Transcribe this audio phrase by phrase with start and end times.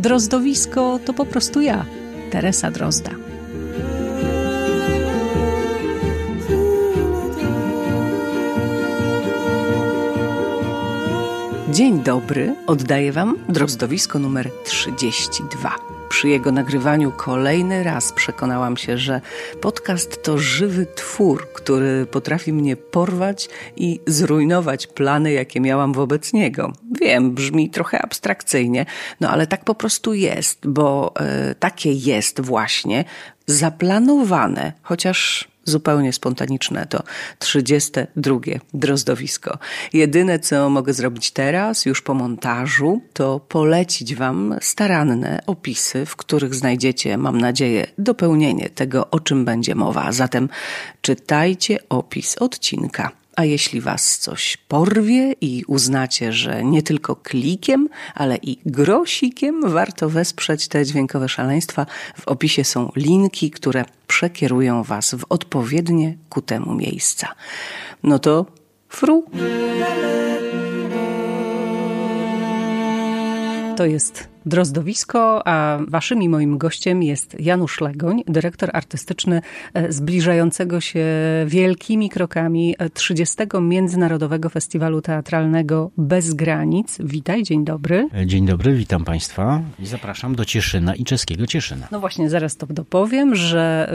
[0.00, 1.84] Drozdowisko to po prostu ja,
[2.30, 3.10] Teresa Drozda.
[11.72, 15.74] Dzień dobry, oddaję Wam drozdowisko numer 32.
[16.08, 19.20] Przy jego nagrywaniu kolejny raz przekonałam się, że
[19.60, 26.72] podcast to żywy twór, który potrafi mnie porwać i zrujnować plany, jakie miałam wobec niego.
[27.00, 28.86] Wiem, brzmi trochę abstrakcyjnie,
[29.20, 33.04] no ale tak po prostu jest, bo e, takie jest właśnie
[33.46, 36.86] zaplanowane, chociaż zupełnie spontaniczne.
[36.86, 37.02] To
[37.38, 38.40] 32
[38.74, 39.58] drozdowisko.
[39.92, 46.54] Jedyne, co mogę zrobić teraz, już po montażu, to polecić Wam staranne opisy, w których
[46.54, 50.12] znajdziecie, mam nadzieję, dopełnienie tego, o czym będzie mowa.
[50.12, 50.48] Zatem
[51.00, 53.10] czytajcie opis odcinka.
[53.40, 60.08] A jeśli Was coś porwie i uznacie, że nie tylko klikiem, ale i grosikiem warto
[60.08, 61.86] wesprzeć te dźwiękowe szaleństwa,
[62.20, 67.28] w opisie są linki, które przekierują Was w odpowiednie ku temu miejsca.
[68.02, 68.46] No to
[68.88, 69.24] fru.
[73.76, 79.40] To jest Drozdowisko, a waszym i moim gościem jest Janusz Legoń, dyrektor artystyczny
[79.74, 81.04] e, zbliżającego się
[81.46, 83.36] wielkimi krokami 30.
[83.60, 86.98] Międzynarodowego Festiwalu Teatralnego Bez Granic.
[87.00, 88.08] Witaj, dzień dobry.
[88.26, 91.88] Dzień dobry, witam państwa i zapraszam do Cieszyna i czeskiego Cieszyna.
[91.92, 93.92] No właśnie, zaraz to dopowiem, że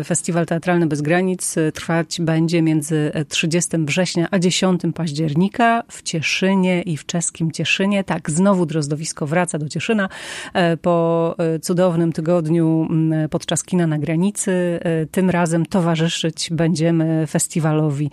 [0.00, 6.02] e, Festiwal Teatralny Bez Granic e, trwać będzie między 30 września a 10 października w
[6.02, 8.04] Cieszynie i w czeskim Cieszynie.
[8.04, 10.08] Tak, znowu Drozdowisko wraca do Cieszyna Cieszyna
[10.54, 12.88] e, po e, cudownym tygodniu
[13.30, 14.80] podczas kina na granicy.
[14.82, 18.10] E, tym razem towarzyszyć będziemy festiwalowi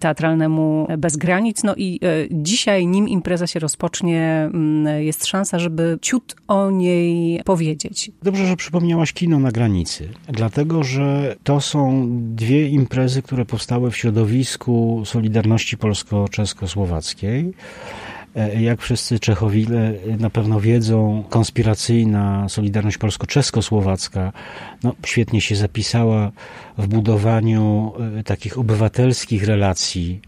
[0.00, 1.62] teatralnemu Bez Granic.
[1.64, 2.00] No i
[2.30, 4.50] dzisiaj, nim impreza się rozpocznie,
[4.98, 8.10] jest szansa, żeby ciut o niej powiedzieć.
[8.22, 13.96] Dobrze, że przypomniałaś kino na granicy, dlatego że to są dwie imprezy, które powstały w
[13.96, 17.52] środowisku Solidarności Polsko-Czesko-Słowackiej.
[18.36, 24.32] E, jak wszyscy Czechowile na pewno wiedzą, konspiracyjna Solidarność Polsko-Czesko-Słowacka
[24.82, 26.32] no, świetnie się zapisała
[26.78, 30.20] w budowaniu e, takich obywatelskich relacji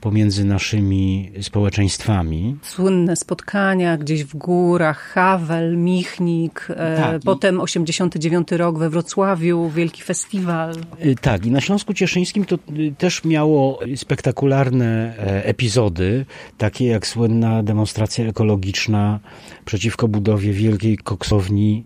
[0.00, 2.56] pomiędzy naszymi społeczeństwami.
[2.62, 10.02] Słynne spotkania gdzieś w górach, Havel, Michnik, e, tak, potem 89 rok we Wrocławiu, wielki
[10.02, 10.74] festiwal.
[10.98, 12.58] E, tak, i na Śląsku Cieszyńskim to e,
[12.98, 15.14] też miało spektakularne
[15.44, 16.26] epizody,
[16.58, 19.20] takie jak słynna demonstracja ekologiczna
[19.64, 21.84] przeciwko budowie wielkiej koksowni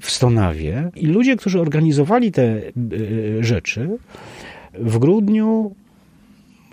[0.00, 0.90] w Stonawie.
[0.96, 2.60] I ludzie, którzy organizowali te
[3.40, 3.98] rzeczy,
[4.74, 5.74] w grudniu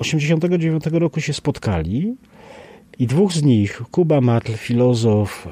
[0.01, 2.15] 89 roku się spotkali
[2.99, 5.47] i dwóch z nich, Kuba Matl, filozof,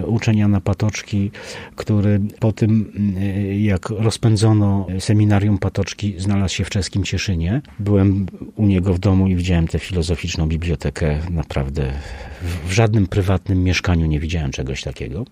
[0.00, 1.30] e, uczenia na Patoczki,
[1.76, 7.62] który po tym, e, jak rozpędzono seminarium Patoczki, znalazł się w czeskim Cieszynie.
[7.78, 8.26] Byłem
[8.56, 11.18] u niego w domu i widziałem tę filozoficzną bibliotekę.
[11.30, 11.92] Naprawdę
[12.66, 15.24] w żadnym prywatnym mieszkaniu nie widziałem czegoś takiego.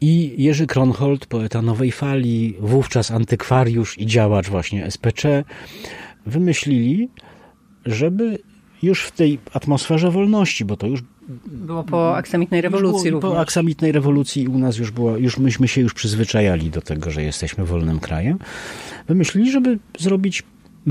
[0.00, 5.44] I Jerzy Kronhold, poeta Nowej Fali, wówczas antykwariusz i działacz właśnie SPC,
[6.26, 7.08] wymyślili,
[7.86, 8.38] żeby
[8.82, 11.02] już w tej atmosferze wolności, bo to już
[11.46, 15.80] było po aksamitnej rewolucji było, Po aksamitnej rewolucji u nas już było, już myśmy się
[15.80, 18.38] już przyzwyczajali do tego, że jesteśmy wolnym krajem.
[19.08, 20.42] Wymyślili, żeby zrobić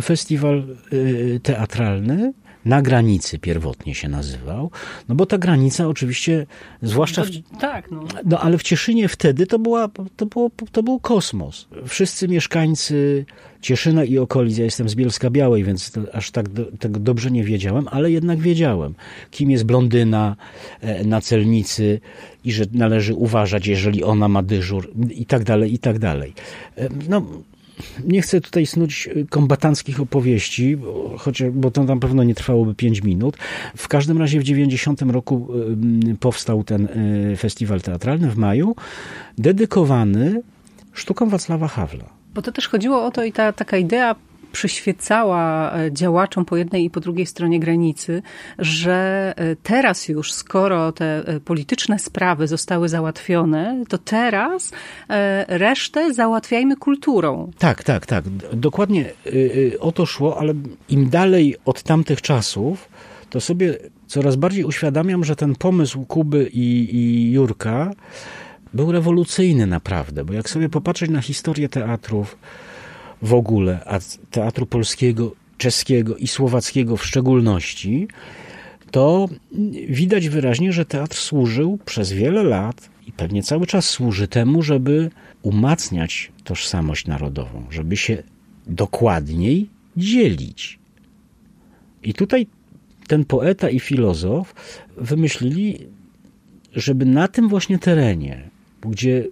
[0.01, 0.63] festiwal
[0.93, 2.33] y, teatralny,
[2.65, 4.71] na granicy pierwotnie się nazywał,
[5.09, 6.45] no bo ta granica oczywiście,
[6.81, 8.03] zwłaszcza w, no, tak, no.
[8.25, 11.67] no ale w Cieszynie wtedy to, była, to, było, to był kosmos.
[11.87, 13.25] Wszyscy mieszkańcy
[13.61, 17.43] Cieszyna i okolic, ja jestem z Bielska Białej, więc aż tak do, tego dobrze nie
[17.43, 18.93] wiedziałem, ale jednak wiedziałem,
[19.31, 20.35] kim jest blondyna
[20.81, 21.99] e, na celnicy
[22.43, 26.33] i że należy uważać, jeżeli ona ma dyżur i tak dalej, i tak dalej.
[26.77, 27.25] E, no,
[28.05, 30.77] nie chcę tutaj snuć kombatanckich opowieści,
[31.17, 33.37] choć, bo to na pewno nie trwałoby 5 minut.
[33.77, 35.47] W każdym razie w 90 roku
[36.19, 36.87] powstał ten
[37.37, 38.75] festiwal teatralny w maju,
[39.37, 40.41] dedykowany
[40.93, 42.05] sztukom Wacława Hawla.
[42.33, 44.15] Bo to też chodziło o to i ta taka idea
[44.51, 48.21] przyświecała e, działaczom po jednej i po drugiej stronie granicy,
[48.59, 54.71] że e, teraz już, skoro te e, polityczne sprawy zostały załatwione, to teraz
[55.47, 57.51] resztę załatwiajmy kulturą.
[57.57, 58.23] Tak, tak, tak.
[58.53, 59.05] Dokładnie
[59.79, 60.53] o to szło, ale
[60.89, 62.89] im dalej od tamtych czasów,
[63.29, 67.91] to sobie coraz bardziej uświadamiam, że ten pomysł Kuby i, i Jurka
[68.73, 72.37] był rewolucyjny naprawdę, bo jak sobie popatrzeć na historię teatrów
[73.21, 73.99] w ogóle, a
[74.31, 78.07] teatru polskiego, czeskiego i słowackiego w szczególności,
[78.91, 79.29] to
[79.89, 85.11] widać wyraźnie, że teatr służył przez wiele lat i pewnie cały czas służy temu, żeby
[85.41, 88.23] umacniać tożsamość narodową, żeby się
[88.67, 90.79] dokładniej dzielić.
[92.03, 92.47] I tutaj
[93.07, 94.55] ten poeta i filozof
[94.97, 95.77] wymyślili,
[96.73, 98.49] żeby na tym właśnie terenie,
[98.81, 99.27] gdzie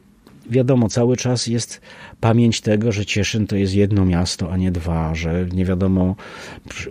[0.49, 1.81] wiadomo, cały czas jest
[2.21, 6.15] pamięć tego, że Cieszyn to jest jedno miasto, a nie dwa, że nie wiadomo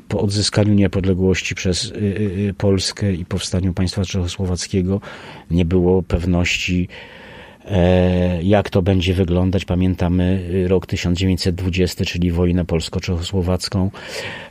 [0.08, 5.00] po odzyskaniu niepodległości przez y, y, y, Polskę i powstaniu państwa czechosłowackiego
[5.50, 6.88] nie było pewności
[8.42, 9.64] jak to będzie wyglądać.
[9.64, 13.90] Pamiętamy y, rok 1920, czyli wojnę polsko-czechosłowacką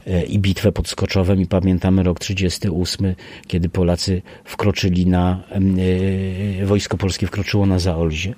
[0.07, 3.15] e, i bitwę pod Skoczowem i pamiętamy rok 38,
[3.47, 5.43] kiedy Polacy wkroczyli na,
[6.61, 8.33] e, wojsko polskie wkroczyło na Zaolzie.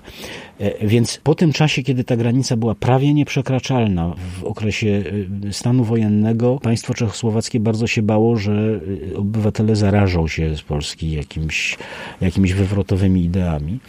[0.81, 5.03] Więc po tym czasie, kiedy ta granica była prawie nieprzekraczalna w okresie
[5.51, 8.79] stanu wojennego, państwo czechosłowackie bardzo się bało, że
[9.15, 11.77] obywatele zarażą się z Polski jakimś,
[12.21, 13.79] jakimiś wywrotowymi ideami.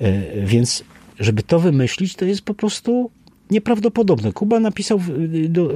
[0.00, 0.84] E, więc,
[1.18, 3.10] żeby to wymyślić, to jest po prostu
[3.50, 4.32] nieprawdopodobne.
[4.32, 5.10] Kuba napisał w,
[5.48, 5.68] do,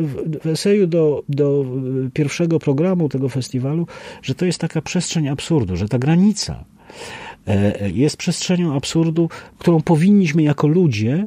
[0.42, 1.64] w eseju do, do
[2.12, 3.86] pierwszego programu tego festiwalu,
[4.22, 6.64] że to jest taka przestrzeń absurdu, że ta granica
[7.46, 9.28] e, jest przestrzenią absurdu,
[9.58, 11.26] którą powinniśmy jako ludzie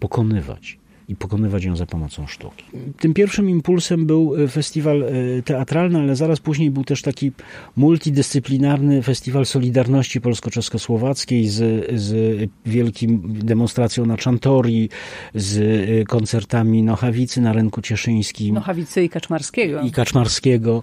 [0.00, 0.79] pokonywać
[1.10, 2.64] i pokonywać ją za pomocą sztuki.
[2.98, 5.06] Tym pierwszym impulsem był e, festiwal e,
[5.42, 7.32] teatralny, ale zaraz później był też taki
[7.76, 14.88] multidyscyplinarny festiwal Solidarności Polsko-Czeskosłowackiej z, z wielkim demonstracją na Czantori,
[15.34, 18.54] z e, koncertami Nochawicy na rynku cieszyńskim.
[18.54, 19.80] Nochawicy i Kaczmarskiego.
[19.80, 20.82] I Kaczmarskiego.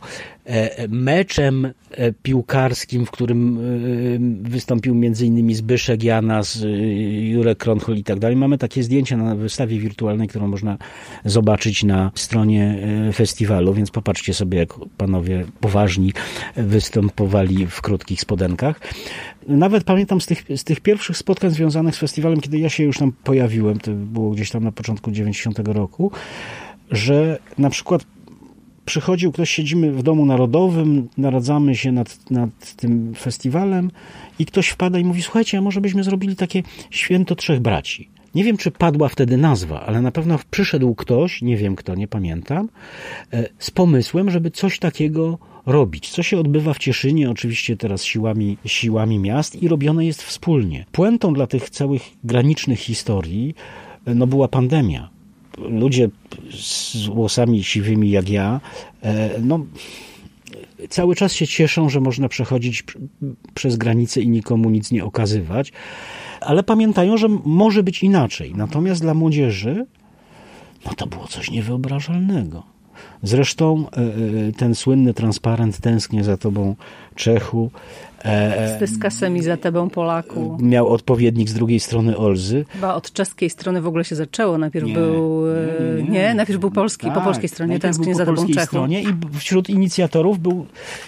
[0.89, 1.73] Meczem
[2.23, 3.59] piłkarskim, w którym
[4.43, 6.59] wystąpił między innymi Zbyszek Janas,
[7.19, 8.37] Jurek Kronchol i tak dalej.
[8.37, 10.77] Mamy takie zdjęcia na wystawie wirtualnej którą można
[11.25, 12.79] zobaczyć na stronie
[13.09, 16.13] e, festiwalu, więc popatrzcie sobie, jak panowie poważni
[16.55, 18.79] występowali w krótkich spodenkach.
[19.47, 22.97] Nawet pamiętam z tych, z tych pierwszych spotkań związanych z festiwalem, kiedy ja się już
[22.97, 26.11] tam pojawiłem, to było gdzieś tam na początku 90 roku,
[26.91, 28.05] że na przykład
[28.87, 33.91] przychodził ktoś, siedzimy w Domu Narodowym, naradzamy się nad, nad tym festiwalem
[34.39, 38.09] i ktoś wpada i mówi, słuchajcie, a może byśmy zrobili takie święto trzech braci.
[38.35, 42.07] Nie wiem, czy padła wtedy nazwa, ale na pewno przyszedł ktoś, nie wiem kto, nie
[42.07, 42.69] pamiętam,
[43.33, 46.09] e, z pomysłem, żeby coś takiego robić.
[46.09, 50.85] Co się odbywa w Cieszynie, oczywiście teraz siłami, siłami miast i robione jest wspólnie.
[50.91, 53.55] Puentą dla tych całych granicznych historii
[54.05, 55.16] e, no, była pandemia.
[55.57, 56.09] Ludzie
[56.59, 58.61] z włosami siwymi jak ja,
[59.03, 59.65] e, no,
[60.89, 62.83] cały czas się cieszą, że można przechodzić
[63.53, 65.73] przez granicę i nikomu nic nie okazywać
[66.41, 68.53] ale pamiętają, że może być inaczej.
[68.55, 69.85] Natomiast dla młodzieży,
[70.85, 72.63] no to było coś niewyobrażalnego.
[73.23, 76.75] Zresztą e, e, ten słynny transparent tęsknię za tobą
[77.15, 77.71] Czechu
[78.75, 80.57] z dyskasemi za tebą Polaku.
[80.61, 82.65] Miał odpowiednik z drugiej strony Olzy.
[82.69, 84.57] Chyba od czeskiej strony w ogóle się zaczęło.
[84.57, 85.43] Najpierw nie, był.
[85.97, 88.67] Nie, nie, nie, najpierw był polski, tak, po polskiej stronie tęsknię za tebą Czechu.
[88.67, 89.07] Stronie I
[89.39, 90.65] wśród inicjatorów był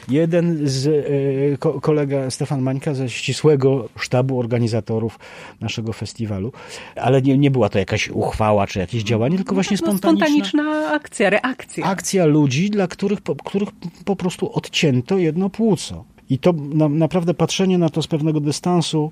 [0.10, 5.20] jeden z e, ko, kolega Stefan Mańka ze ścisłego sztabu organizatorów
[5.62, 6.52] naszego festiwalu.
[6.96, 10.92] Ale nie, nie była to jakaś uchwała czy jakieś działanie, tylko właśnie no, spontaniczna, spontaniczna
[10.92, 11.86] akcja, reakcja.
[11.86, 13.70] Akcja ludzi, dla których, po, których
[14.06, 16.06] po prostu odcięto jedno płuco.
[16.29, 19.12] I to na, naprawdę patrzenie na to z pewnego dystansu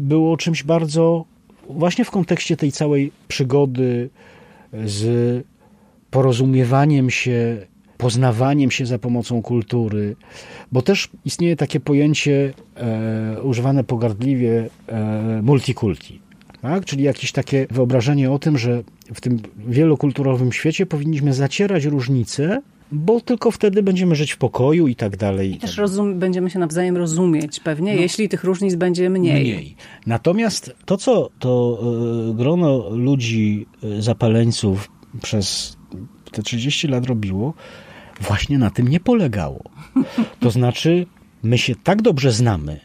[0.00, 1.24] było czymś bardzo,
[1.70, 4.10] właśnie w kontekście tej całej przygody
[4.84, 5.44] z
[6.10, 7.66] porozumiewaniem się,
[7.98, 10.16] poznawaniem się za pomocą kultury,
[10.72, 16.20] bo też istnieje takie pojęcie e, używane pogardliwie e, multikulti.
[16.62, 16.84] Tak?
[16.84, 18.82] Czyli jakieś takie wyobrażenie o tym, że
[19.14, 24.96] w tym wielokulturowym świecie powinniśmy zacierać różnice, bo tylko wtedy będziemy żyć w pokoju i
[24.96, 25.54] tak dalej.
[25.54, 29.42] I też rozum, będziemy się nawzajem rozumieć pewnie, no, jeśli tych różnic będzie mniej.
[29.42, 29.76] mniej.
[30.06, 31.78] Natomiast to, co to
[32.30, 34.90] y, grono ludzi, y, zapaleńców
[35.22, 35.76] przez
[36.32, 37.54] te 30 lat robiło,
[38.20, 39.62] właśnie na tym nie polegało.
[40.40, 41.06] To znaczy,
[41.42, 42.80] my się tak dobrze znamy,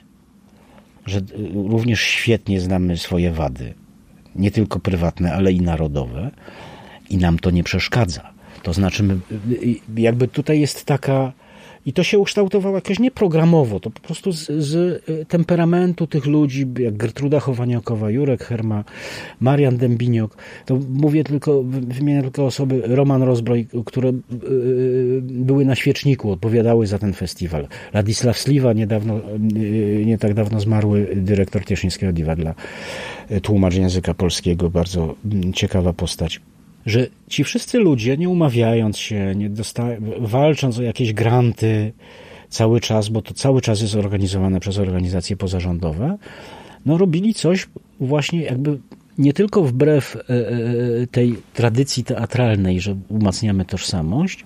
[1.06, 1.22] że
[1.54, 3.74] również świetnie znamy swoje wady,
[4.36, 6.32] nie tylko prywatne, ale i narodowe,
[7.10, 8.37] i nam to nie przeszkadza.
[8.64, 9.04] To znaczy,
[9.96, 11.34] jakby tutaj jest taka
[11.88, 14.76] i to się ukształtowało jakoś nieprogramowo, to po prostu z, z
[15.10, 18.84] y, temperamentu tych ludzi, jak Gertruda Chowaniokowa, Jurek Herma,
[19.40, 20.38] Marian Dębiniok.
[20.66, 24.22] To mówię tylko, wymienię tylko osoby, Roman Rozbroj, które yy,
[25.22, 27.68] były na świeczniku, odpowiadały za ten festiwal.
[27.94, 29.20] Ladisław Sliwa, niedawno,
[30.06, 32.54] nie tak dawno zmarły dyrektor Cieszyńskiego Diwa dla
[33.42, 36.42] tłumacz języka polskiego, bardzo mm, ciekawa postać
[36.88, 39.50] że ci wszyscy ludzie, nie umawiając się, nie
[40.20, 41.94] walcząc o jakieś granty
[42.50, 46.18] cały czas, bo to cały czas jest organizowane przez organizacje pozarządowe,
[46.86, 47.68] no robili coś
[48.00, 48.80] właśnie jakby
[49.18, 54.46] nie tylko wbrew e, e, tej tradycji teatralnej, że umacniamy tożsamość,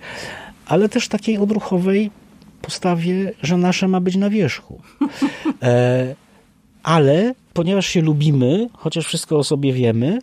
[0.65, 2.11] ale też takiej odruchowej
[2.61, 4.81] postawie, że nasze ma być na wierzchu.
[5.61, 6.15] E,
[6.83, 10.19] ale ponieważ się lubimy, chociaż wszystko o sobie wiemy,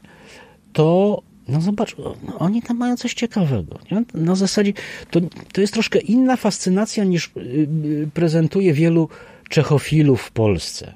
[0.72, 1.96] to no zobacz,
[2.38, 3.78] oni tam mają coś ciekawego.
[3.90, 4.04] Nie?
[4.14, 4.72] Na zasadzie
[5.10, 5.20] to,
[5.52, 7.40] to jest troszkę inna fascynacja niż y,
[7.84, 9.08] y, prezentuje wielu
[9.48, 10.94] czechofilów w Polsce.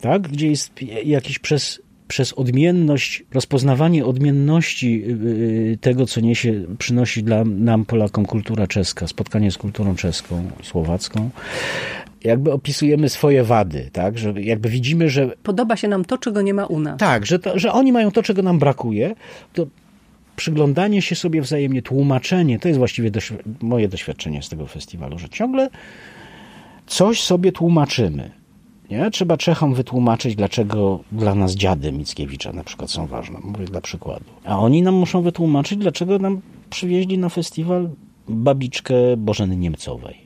[0.00, 0.28] Tak?
[0.28, 0.70] Gdzie jest
[1.04, 8.66] jakiś przez, przez odmienność, rozpoznawanie odmienności y, tego, co niesie, przynosi dla nam, Polakom, kultura
[8.66, 11.30] czeska, spotkanie z kulturą czeską, słowacką,
[12.26, 14.18] jakby opisujemy swoje wady, tak?
[14.18, 15.30] Że jakby widzimy, że...
[15.42, 16.98] Podoba się nam to, czego nie ma u nas.
[16.98, 19.14] Tak, że, to, że oni mają to, czego nam brakuje,
[19.52, 19.66] to
[20.36, 23.10] przyglądanie się sobie wzajemnie, tłumaczenie, to jest właściwie
[23.60, 25.68] moje doświadczenie z tego festiwalu, że ciągle
[26.86, 28.30] coś sobie tłumaczymy.
[28.90, 29.10] Nie?
[29.10, 33.38] Trzeba Czechom wytłumaczyć, dlaczego dla nas dziady Mickiewicza na przykład są ważne.
[33.44, 34.24] Mówię dla przykładu.
[34.44, 36.40] A oni nam muszą wytłumaczyć, dlaczego nam
[36.70, 37.90] przywieźli na festiwal
[38.28, 40.25] babiczkę Bożeny Niemcowej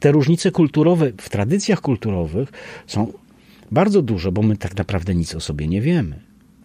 [0.00, 2.52] te różnice kulturowe w tradycjach kulturowych
[2.86, 3.12] są
[3.70, 6.20] bardzo duże, bo my tak naprawdę nic o sobie nie wiemy.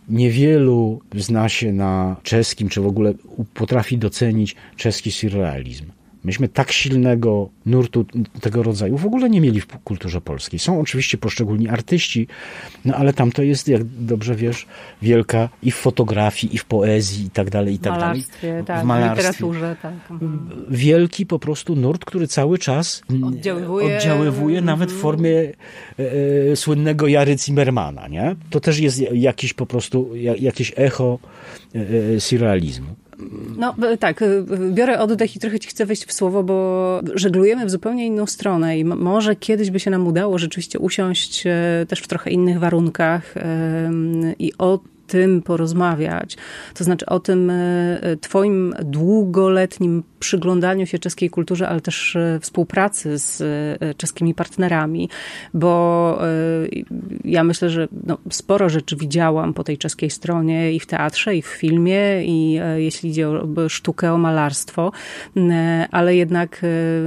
[0.09, 3.13] Niewielu zna się na czeskim, czy w ogóle
[3.53, 5.85] potrafi docenić czeski surrealizm.
[6.25, 8.05] Myśmy tak silnego nurtu
[8.41, 10.59] tego rodzaju w ogóle nie mieli w kulturze polskiej.
[10.59, 12.27] Są oczywiście poszczególni artyści,
[12.85, 14.67] no ale tam to jest, jak dobrze wiesz,
[15.01, 18.23] wielka i w fotografii, i w poezji, i tak dalej, i tak dalej.
[18.65, 19.93] Tak, w malarstwie, w literaturze, tak.
[20.69, 25.51] Wielki po prostu nurt, który cały czas oddziaływuje, oddziaływuje nawet w formie e,
[26.51, 28.35] e, słynnego Jary Zimmermana, nie?
[28.49, 31.19] To też jest jakiś po prostu, jakieś echo
[31.75, 31.79] e,
[32.15, 32.95] e surrealizmu.
[33.57, 37.71] No tak, y, biorę oddech i trochę ci chcę wejść w słowo, bo żeglujemy w
[37.71, 42.07] zupełnie inną stronę i może kiedyś by się nam udało rzeczywiście usiąść e, też w
[42.07, 43.33] trochę innych warunkach
[44.39, 46.37] i o tym porozmawiać.
[46.73, 53.17] To znaczy o tym e, twoim długoletnim przyglądaniu się czeskiej kulturze, ale też e, współpracy
[53.17, 55.09] z e, czeskimi partnerami,
[55.53, 55.75] bo
[57.23, 61.41] ja myślę, że no, sporo rzeczy widziałam po tej czeskiej stronie i w teatrze, i
[61.41, 64.91] w filmie, i jeśli idzie o sztukę, o malarstwo,
[65.91, 66.61] ale jednak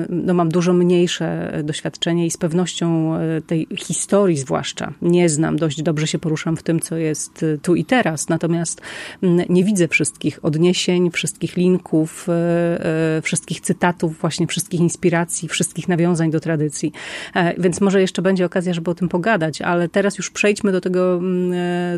[0.08, 5.56] no, mam dużo mniejsze doświadczenie i z pewnością tej historii zwłaszcza nie znam.
[5.56, 8.28] Dość dobrze się poruszam w tym, co jest tu i teraz.
[8.28, 8.80] Natomiast
[9.22, 15.88] mm, nie widzę wszystkich odniesień, wszystkich linków, e, e, wszystkich cytatów, właśnie wszystkich inspiracji, wszystkich
[15.88, 16.92] nawiązań do tradycji.
[17.34, 20.80] E, więc może jeszcze będzie okazja, żeby o tym pogadać, ale teraz już przejdźmy do
[20.80, 21.20] tego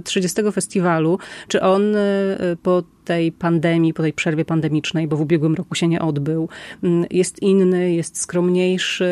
[0.04, 1.18] 30 mm, festiwalu.
[1.48, 1.82] Czy on
[2.62, 6.48] po tej pandemii, po tej przerwie pandemicznej, bo w ubiegłym roku się nie odbył,
[6.82, 9.10] mm, jest inny, jest skromniejszy,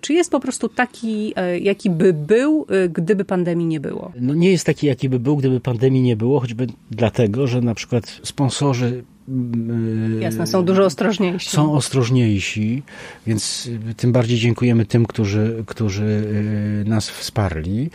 [0.00, 4.12] czy jest po prostu taki, jaki by był, gdyby pandemii nie było?
[4.20, 7.74] No nie jest taki, jaki by był, gdyby pandemii nie było, choćby dlatego, że na
[7.74, 11.50] przykład sponsorzy mm, Jasne, są dużo ostrożniejsi.
[11.50, 12.82] Są ostrożniejsi,
[13.26, 16.24] więc tym bardziej dziękujemy tym, którzy, którzy
[16.86, 17.90] nas wsparli.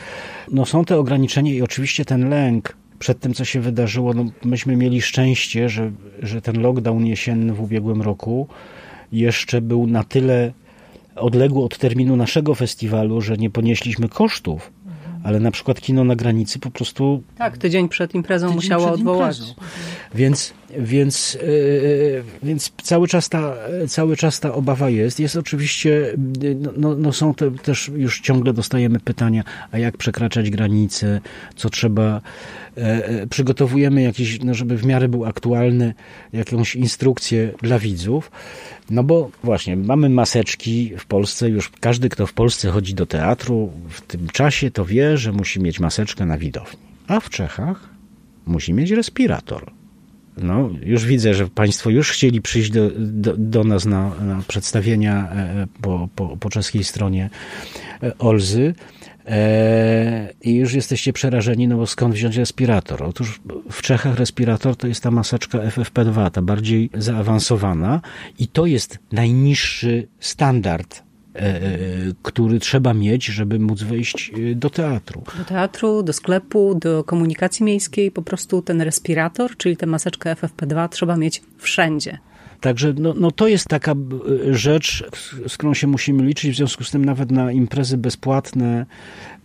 [0.51, 4.75] No są te ograniczenia i oczywiście ten lęk przed tym, co się wydarzyło, no myśmy
[4.75, 5.91] mieli szczęście, że,
[6.21, 8.47] że ten lockdown jesienny w ubiegłym roku
[9.11, 10.51] jeszcze był na tyle
[11.15, 14.71] odległy od terminu naszego festiwalu, że nie ponieśliśmy kosztów
[15.23, 17.23] ale na przykład kino na granicy po prostu...
[17.37, 19.39] Tak, tydzień przed imprezą tydzień musiało przed odwołać.
[19.39, 19.55] Imprezą.
[20.15, 23.55] Więc, więc, yy, więc cały, czas ta,
[23.87, 25.19] cały czas ta obawa jest.
[25.19, 26.13] Jest oczywiście,
[26.61, 31.21] no, no, no są te, też już ciągle dostajemy pytania, a jak przekraczać granice,
[31.55, 32.21] co trzeba...
[33.09, 35.93] Yy, przygotowujemy jakiś, no żeby w miarę był aktualny,
[36.33, 38.31] jakąś instrukcję dla widzów.
[38.89, 43.71] No bo właśnie, mamy maseczki w Polsce, już każdy, kto w Polsce chodzi do teatru
[43.89, 46.79] w tym czasie, to wie, że musi mieć maseczkę na widowni.
[47.07, 47.89] A w Czechach
[48.45, 49.71] musi mieć respirator.
[50.37, 55.31] No, już widzę, że Państwo już chcieli przyjść do, do, do nas na, na, przedstawienia
[55.31, 57.29] e, po, po, po czeskiej stronie
[58.03, 58.73] e, Olzy.
[59.29, 63.03] E, I już jesteście przerażeni, no bo skąd wziąć respirator?
[63.03, 68.01] Otóż w Czechach respirator to jest ta maseczka FFP2, ta bardziej zaawansowana
[68.39, 71.61] i to jest najniższy standard e,
[72.23, 75.23] który trzeba mieć, żeby móc wejść e, do teatru.
[75.37, 80.89] Do teatru, do sklepu, do komunikacji miejskiej, po prostu ten respirator, czyli tę maseczkę FFP2
[80.89, 82.17] trzeba mieć wszędzie.
[82.61, 85.03] Także no, no to jest taka e, rzecz,
[85.47, 86.53] z którą się musimy liczyć.
[86.53, 88.85] W związku z tym nawet na imprezy bezpłatne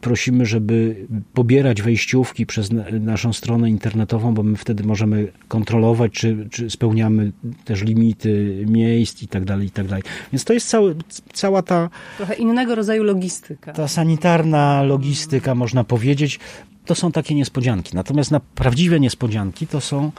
[0.01, 6.71] prosimy, żeby pobierać wejściówki przez naszą stronę internetową, bo my wtedy możemy kontrolować, czy, czy
[6.71, 7.33] spełniamy
[7.65, 10.03] też limity miejsc i tak dalej, i tak dalej.
[10.33, 10.95] Więc to jest cały,
[11.33, 11.91] cała ta...
[12.17, 13.73] Trochę innego rodzaju logistyka.
[13.73, 16.41] Ta sanitarna logistyka, można powiedzieć
[16.87, 17.97] to są takie niespodzianki.
[17.97, 20.13] Natomiast na prawdziwe niespodzianki to są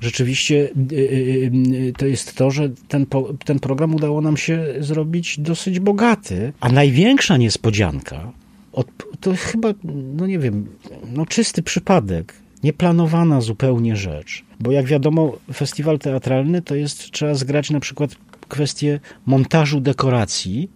[0.00, 3.06] rzeczywiście, y, y, y, to jest to, że ten,
[3.44, 6.52] ten program udało nam się zrobić dosyć bogaty.
[6.60, 8.32] A największa niespodzianka,
[9.20, 9.68] to chyba,
[10.16, 10.66] no nie wiem,
[11.12, 14.44] no czysty przypadek, nieplanowana zupełnie rzecz.
[14.60, 18.16] Bo jak wiadomo, festiwal teatralny to jest, trzeba zgrać na przykład
[18.48, 20.70] kwestię montażu dekoracji,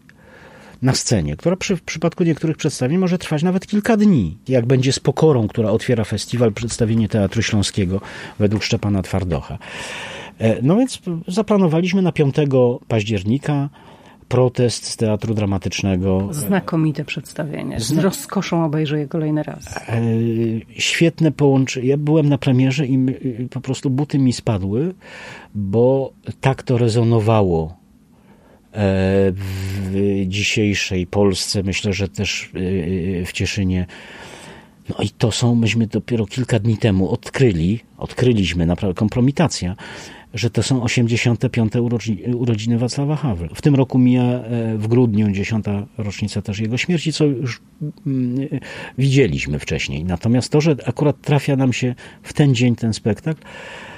[0.82, 4.38] na scenie, która przy, w przypadku niektórych przedstawień może trwać nawet kilka dni.
[4.48, 8.00] Jak będzie z Pokorą, która otwiera festiwal, przedstawienie Teatru Śląskiego
[8.38, 9.58] według Szczepana Twardocha.
[10.38, 12.36] E, no więc zaplanowaliśmy na 5
[12.88, 13.68] października
[14.28, 16.28] protest z Teatru Dramatycznego.
[16.30, 17.80] Znakomite przedstawienie.
[17.80, 19.76] Z rozkoszą obejrzę je kolejny raz.
[19.76, 20.02] E,
[20.68, 21.86] świetne połączenie.
[21.88, 22.98] Ja byłem na premierze i
[23.50, 24.94] po prostu buty mi spadły,
[25.54, 27.81] bo tak to rezonowało
[28.74, 33.86] w dzisiejszej Polsce, myślę, że też e, w Cieszynie.
[34.88, 39.76] No i to są, myśmy dopiero kilka dni temu odkryli, odkryliśmy, naprawdę kompromitacja,
[40.34, 41.72] że to są 85.
[42.34, 43.48] urodziny Wacława Hawla.
[43.54, 45.64] W tym roku mija e, w grudniu 10.
[45.98, 47.60] rocznica też jego śmierci, co już
[48.06, 48.48] mm,
[48.98, 50.04] widzieliśmy wcześniej.
[50.04, 53.91] Natomiast to, że akurat trafia nam się w ten dzień ten spektakl, E, e,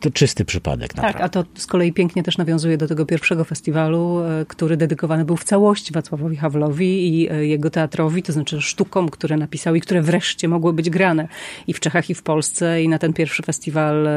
[0.00, 0.96] to czysty przypadek.
[0.96, 1.18] Naprawdę.
[1.18, 5.24] Tak, a to z kolei pięknie też nawiązuje do tego pierwszego festiwalu, e, który dedykowany
[5.24, 10.02] był w całości Wacławowi Hawlowi i jego teatrowi, to znaczy sztukom, które napisał i które
[10.02, 11.28] wreszcie mogły być grane
[11.66, 12.82] i w Czechach, i w Polsce.
[12.82, 14.08] I na ten pierwszy festiwal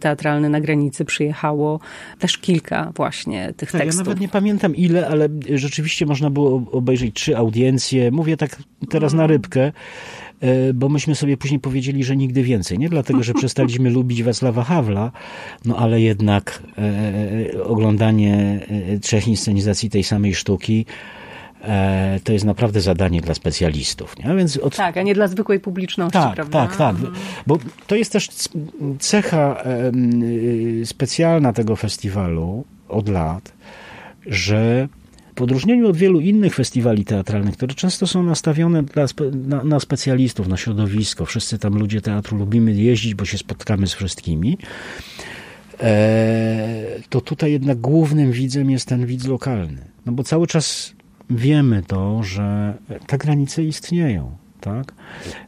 [0.00, 1.80] teatralny na granicy przyjechało
[2.18, 3.98] też kilka właśnie tych tak, tekstów.
[3.98, 8.10] Ja nawet nie pamiętam ile, ale rzeczywiście można było obejrzeć trzy audiencje.
[8.10, 8.56] Mówię tak
[8.90, 9.72] teraz na rybkę.
[10.44, 12.78] E, bo myśmy sobie później powiedzieli, że nigdy więcej.
[12.78, 15.12] Nie dlatego, że przestaliśmy lubić Wacława Hawla,
[15.64, 16.82] no ale jednak e,
[17.54, 18.60] e, oglądanie
[19.02, 20.86] trzech inscenizacji tej samej sztuki
[22.24, 24.18] to jest naprawdę zadanie dla specjalistów.
[24.18, 24.30] Nie?
[24.30, 24.76] A więc od...
[24.76, 26.66] Tak, a nie dla zwykłej publiczności, tak, prawda?
[26.66, 26.96] Tak, tak.
[27.46, 28.28] Bo to jest też
[28.98, 29.64] cecha
[30.84, 33.52] specjalna tego festiwalu od lat,
[34.26, 34.88] że
[35.36, 40.48] w odróżnieniu od wielu innych festiwali teatralnych, które często są nastawione dla, na, na, specjalistów,
[40.48, 44.58] na środowisko, wszyscy tam ludzie teatru lubimy jeździć, bo się spotkamy z wszystkimi,
[45.80, 49.84] e, to tutaj jednak głównym widzem jest ten widz lokalny.
[50.06, 50.94] No bo cały czas
[51.30, 52.74] wiemy to, że
[53.06, 54.36] te granice istnieją.
[54.60, 54.92] Tak?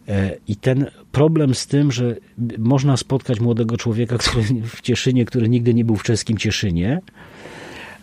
[0.08, 2.16] E, I ten problem z tym, że
[2.58, 7.00] można spotkać młodego człowieka który w Cieszynie, który nigdy nie był w czeskim Cieszynie,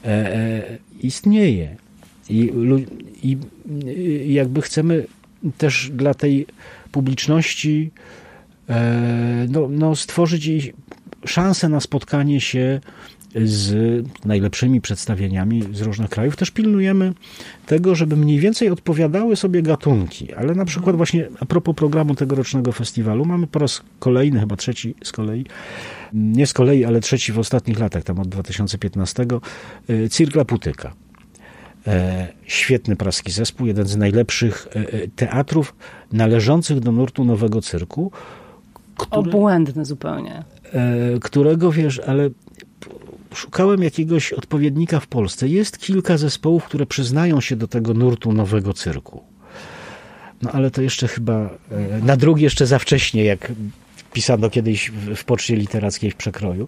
[0.05, 0.61] e,
[1.03, 1.75] istnieje.
[2.29, 2.51] I,
[3.23, 3.37] I
[4.33, 5.05] jakby chcemy
[5.57, 6.45] też dla tej
[6.91, 7.91] publiczności
[8.69, 10.73] e, no, no stworzyć jej
[11.25, 12.81] szansę na spotkanie się
[13.35, 13.75] z
[14.25, 16.35] najlepszymi przedstawieniami z różnych krajów.
[16.35, 17.13] Też pilnujemy
[17.65, 20.33] tego, żeby mniej więcej odpowiadały sobie gatunki.
[20.33, 24.95] Ale na przykład właśnie a propos programu tegorocznego festiwalu mamy po raz kolejny, chyba trzeci
[25.03, 25.45] z kolei,
[26.13, 29.25] nie z kolei, ale trzeci w ostatnich latach, tam od 2015,
[29.87, 30.93] e, Cyrkla Putyka.
[31.87, 35.75] E, świetny praski zespół, jeden z najlepszych e, e, teatrów
[36.11, 38.11] należących do nurtu nowego cyrku.
[38.97, 40.43] Który, Obłędny zupełnie.
[41.21, 42.29] Którego wiesz, ale
[43.35, 45.47] szukałem jakiegoś odpowiednika w Polsce.
[45.47, 49.23] Jest kilka zespołów, które przyznają się do tego nurtu nowego cyrku.
[50.41, 51.49] No ale to jeszcze chyba
[52.03, 53.51] na drugi jeszcze za wcześnie, jak
[54.13, 56.67] pisano kiedyś w poczcie literackiej w przekroju,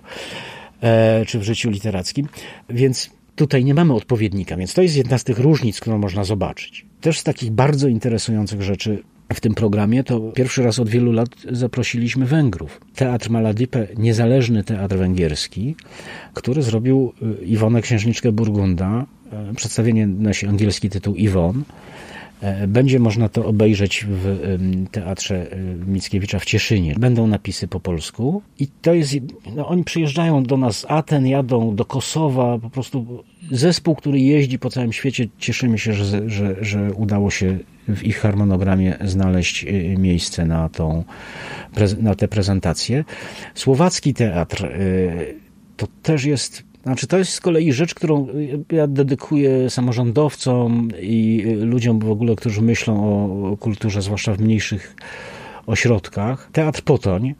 [1.27, 2.27] czy w życiu literackim.
[2.69, 6.85] Więc Tutaj nie mamy odpowiednika, więc to jest jedna z tych różnic, którą można zobaczyć.
[7.01, 11.29] Też z takich bardzo interesujących rzeczy w tym programie to pierwszy raz od wielu lat
[11.51, 12.81] zaprosiliśmy Węgrów.
[12.95, 15.75] Teatr Maladipe, niezależny teatr węgierski,
[16.33, 19.05] który zrobił y, Iwonę Księżniczkę Burgunda.
[19.51, 21.63] Y, przedstawienie nosi angielski tytuł Iwon.
[22.41, 24.57] E, będzie można to obejrzeć w
[24.91, 25.57] Teatrze e,
[25.87, 26.95] Mickiewicza w Cieszynie.
[26.99, 29.15] Będą napisy po polsku i to jest,
[29.55, 34.59] no oni przyjeżdżają do nas z Aten, jadą do Kosowa, po prostu zespół, który jeździ
[34.59, 35.27] po całym świecie.
[35.37, 41.03] Cieszymy się, że, że, że udało się w ich harmonogramie znaleźć e, miejsce na, tą,
[42.01, 43.03] na tę prezentację.
[43.53, 44.69] Słowacki teatr
[45.77, 48.27] to też jest znaczy, to jest z kolei rzecz, którą
[48.71, 52.93] ja dedykuję samorządowcom i ludziom w ogóle, którzy myślą
[53.51, 54.95] o kulturze, zwłaszcza w mniejszych
[55.67, 56.49] ośrodkach.
[56.51, 57.35] Teatr Potoń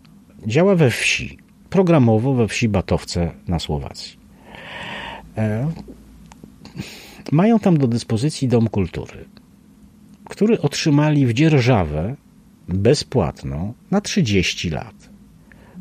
[0.48, 1.38] działa we wsi,
[1.70, 4.18] programowo we wsi Batowce na Słowacji.
[5.38, 5.72] E,
[7.32, 9.26] mają tam do dyspozycji dom kultury,
[10.30, 12.16] który otrzymali w dzierżawę
[12.68, 15.16] bezpłatną na 30 lat.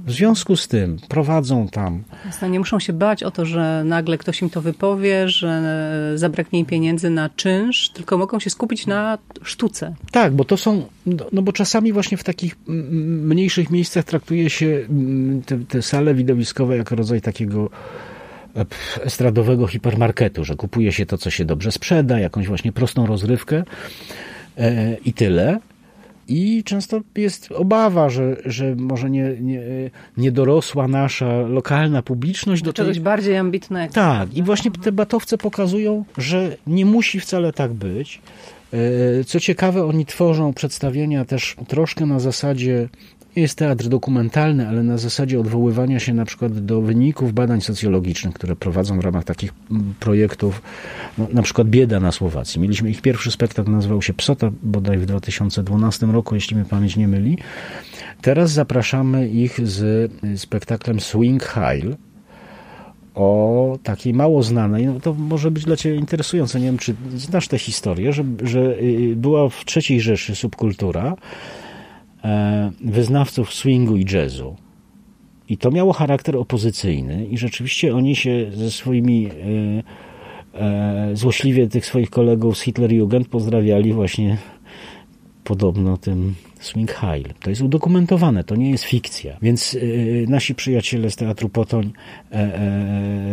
[0.06, 2.02] W związku z tym prowadzą tam.
[2.50, 5.62] Nie muszą się bać o to, że nagle ktoś im to wypowie, że
[6.14, 9.94] zabraknie im pieniędzy na czynsz, tylko mogą się skupić na sztuce.
[10.10, 10.88] Tak, bo to są.
[11.32, 14.86] No, bo czasami właśnie w takich mniejszych miejscach traktuje się
[15.46, 17.70] te, te sale widowiskowe jako rodzaj takiego
[18.56, 18.66] e,
[19.04, 24.33] estradowego hipermarketu, że kupuje się to, co się dobrze sprzeda, jakąś właśnie prostą rozrywkę e,
[25.04, 25.58] i tyle.
[26.28, 29.60] I często jest obawa, że, że może nie, nie,
[30.16, 33.02] nie dorosła nasza lokalna publiczność do czegoś tej...
[33.02, 33.94] bardziej ambitnego.
[33.94, 38.20] Tak, i właśnie te batowce pokazują, że nie musi wcale tak być.
[38.72, 42.88] E, co ciekawe, oni tworzą przedstawienia też troszkę na zasadzie
[43.36, 48.56] jest teatr dokumentalny, ale na zasadzie odwoływania się na przykład do wyników badań socjologicznych, które
[48.56, 50.62] prowadzą w ramach takich mm, projektów,
[51.18, 52.60] no, na przykład Bieda na Słowacji.
[52.60, 57.08] Mieliśmy ich pierwszy spektakl, nazywał się Psota, bodaj w 2012 roku, jeśli mnie pamięć nie
[57.08, 57.38] myli.
[58.22, 61.96] Teraz zapraszamy ich z spektaklem Swing Heil,
[63.14, 67.48] o takiej mało znanej, no to może być dla Ciebie interesujące, nie wiem, czy znasz
[67.48, 71.16] tę historię, że, że y, była w III Rzeszy subkultura,
[72.80, 74.56] wyznawców swingu i jazzu.
[75.48, 81.86] I to miało charakter opozycyjny i rzeczywiście oni się ze swoimi e, e, złośliwie tych
[81.86, 84.38] swoich kolegów z Hitlerjugend pozdrawiali właśnie
[85.44, 87.24] podobno tym Swing Heil.
[87.40, 89.36] To jest udokumentowane, to nie jest fikcja.
[89.42, 89.78] Więc
[90.28, 91.92] nasi przyjaciele z Teatru Potoń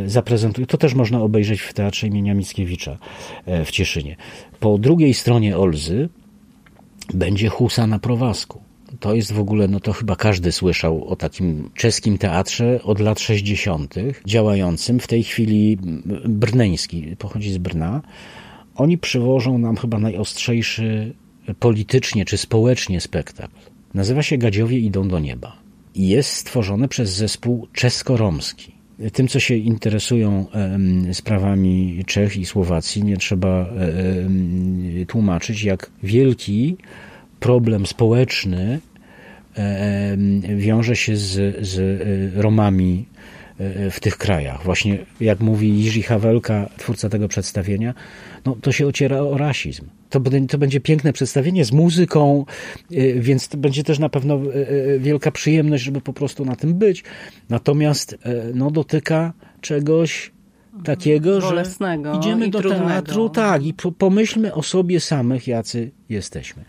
[0.06, 2.98] zaprezentują, to też można obejrzeć w Teatrze imienia Mickiewicza
[3.66, 4.16] w Cieszynie.
[4.60, 6.10] Po drugiej stronie Olzy
[7.14, 8.62] będzie Husa na Prowasku
[9.02, 13.20] to jest w ogóle, no to chyba każdy słyszał o takim czeskim teatrze od lat
[13.20, 15.78] 60., działającym w tej chwili
[16.26, 18.02] brneński, pochodzi z Brna.
[18.76, 21.14] Oni przywożą nam chyba najostrzejszy
[21.60, 23.56] politycznie czy społecznie spektakl.
[23.94, 25.58] Nazywa się Gadziowie idą do nieba.
[25.96, 28.72] I jest stworzony przez zespół czesko-romski.
[29.14, 30.46] Tym, co się interesują
[31.14, 33.70] sprawami Czech i Słowacji, nie trzeba
[35.08, 36.78] tłumaczyć, jak wielki
[37.40, 38.80] problem społeczny
[40.56, 41.80] wiąże się z, z
[42.38, 43.06] e, Romami
[43.60, 44.64] e, w tych krajach.
[44.64, 47.94] Właśnie jak mówi Jiří Hawelka, twórca tego przedstawienia,
[48.46, 49.86] no to się ociera o rasizm.
[50.10, 52.46] To, to będzie piękne przedstawienie z muzyką,
[53.16, 54.40] więc to będzie też na pewno
[55.00, 57.04] wielka przyjemność, żeby po prostu na tym być.
[57.50, 58.18] Natomiast
[58.54, 60.32] no, dotyka czegoś
[60.84, 62.86] takiego, Bolesnego że idziemy do trudnego.
[62.86, 66.64] teatru, tak, i pomyślmy o sobie samych, jacy jesteśmy.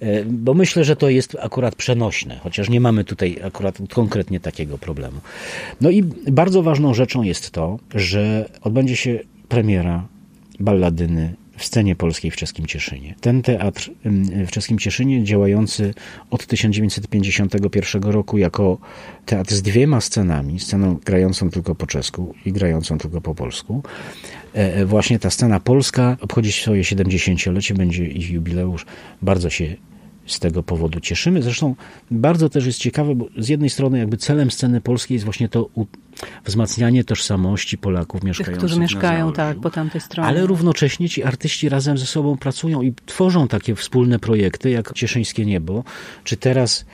[0.00, 4.78] E, bo myślę, że to jest akurat przenośne, chociaż nie mamy tutaj akurat konkretnie takiego
[4.78, 5.20] problemu.
[5.80, 10.06] No i bardzo ważną rzeczą jest to, że odbędzie się premiera
[10.60, 13.14] balladyny w scenie polskiej w czeskim Cieszynie.
[13.20, 13.90] Ten teatr
[14.46, 15.94] w czeskim Cieszynie, działający
[16.30, 18.78] od 1951 roku jako
[19.26, 23.82] teatr z dwiema scenami, sceną grającą tylko po czesku i grającą tylko po polsku,
[24.54, 28.86] e, e, właśnie ta scena polska obchodzi swoje 70-lecie, będzie ich jubileusz.
[29.22, 29.76] Bardzo się
[30.26, 31.42] z tego powodu cieszymy.
[31.42, 31.74] Zresztą
[32.10, 35.68] bardzo też jest ciekawe, bo z jednej strony jakby celem sceny polskiej jest właśnie to
[36.44, 40.28] wzmacnianie tożsamości Polaków mieszkających Tych, którzy mieszkają tak po tamtej stronie.
[40.28, 45.46] Ale równocześnie ci artyści razem ze sobą pracują i tworzą takie wspólne projekty jak Cieszyńskie
[45.46, 45.84] Niebo,
[46.24, 46.84] czy teraz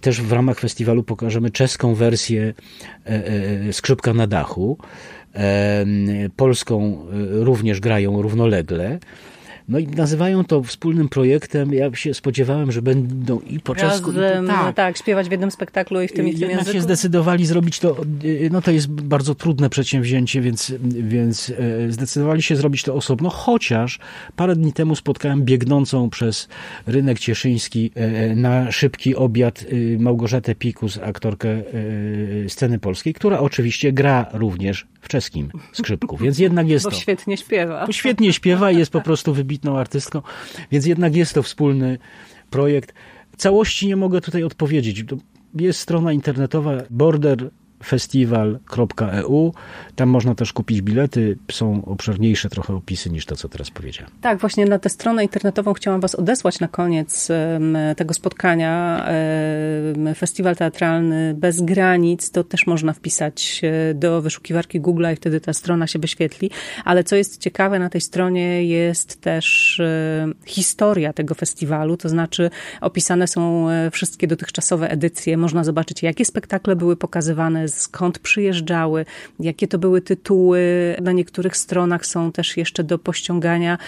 [0.00, 2.54] też w ramach festiwalu pokażemy czeską wersję
[3.06, 3.26] e,
[3.68, 4.78] e, Skrzypka na dachu.
[5.34, 5.86] E,
[6.36, 8.98] polską również grają równolegle.
[9.70, 11.74] No i nazywają to wspólnym projektem.
[11.74, 14.12] Ja się spodziewałem, że będą i po czesku.
[14.12, 14.76] Razem, tak.
[14.76, 16.72] tak, śpiewać w jednym spektaklu i w tym i w tym języku.
[16.72, 17.96] się zdecydowali zrobić to,
[18.50, 23.98] no to jest bardzo trudne przedsięwzięcie, więc, więc e, zdecydowali się zrobić to osobno, chociaż
[24.36, 26.48] parę dni temu spotkałem biegnącą przez
[26.86, 29.64] rynek cieszyński e, na szybki obiad
[29.98, 31.62] Małgorzatę Pikus, aktorkę
[32.48, 36.96] sceny polskiej, która oczywiście gra również w czeskim skrzypku, więc jednak jest Bo to.
[36.96, 37.86] świetnie śpiewa.
[37.86, 40.22] Bo świetnie śpiewa i jest po prostu wybitna wybitną artystką,
[40.70, 41.98] więc jednak jest to wspólny
[42.50, 42.94] projekt.
[43.36, 45.04] Całości nie mogę tutaj odpowiedzieć.
[45.54, 47.50] Jest strona internetowa Border
[47.84, 49.52] festiwal.eu.
[49.96, 51.38] Tam można też kupić bilety.
[51.52, 54.12] Są obszerniejsze trochę opisy niż to, co teraz powiedziałem.
[54.20, 57.28] Tak, właśnie na tę stronę internetową chciałam Was odesłać na koniec
[57.96, 59.04] tego spotkania.
[60.16, 65.52] Festiwal Teatralny Bez Granic, to też można wpisać e, do wyszukiwarki Google i wtedy ta
[65.52, 66.50] strona się wyświetli.
[66.84, 72.50] Ale co jest ciekawe, na tej stronie jest też e, historia tego festiwalu, to znaczy
[72.80, 75.36] opisane są e, wszystkie dotychczasowe edycje.
[75.36, 79.04] Można zobaczyć, jakie spektakle były pokazywane, skąd przyjeżdżały,
[79.40, 80.60] jakie to były tytuły.
[81.02, 83.78] Na niektórych stronach są też jeszcze do pościągania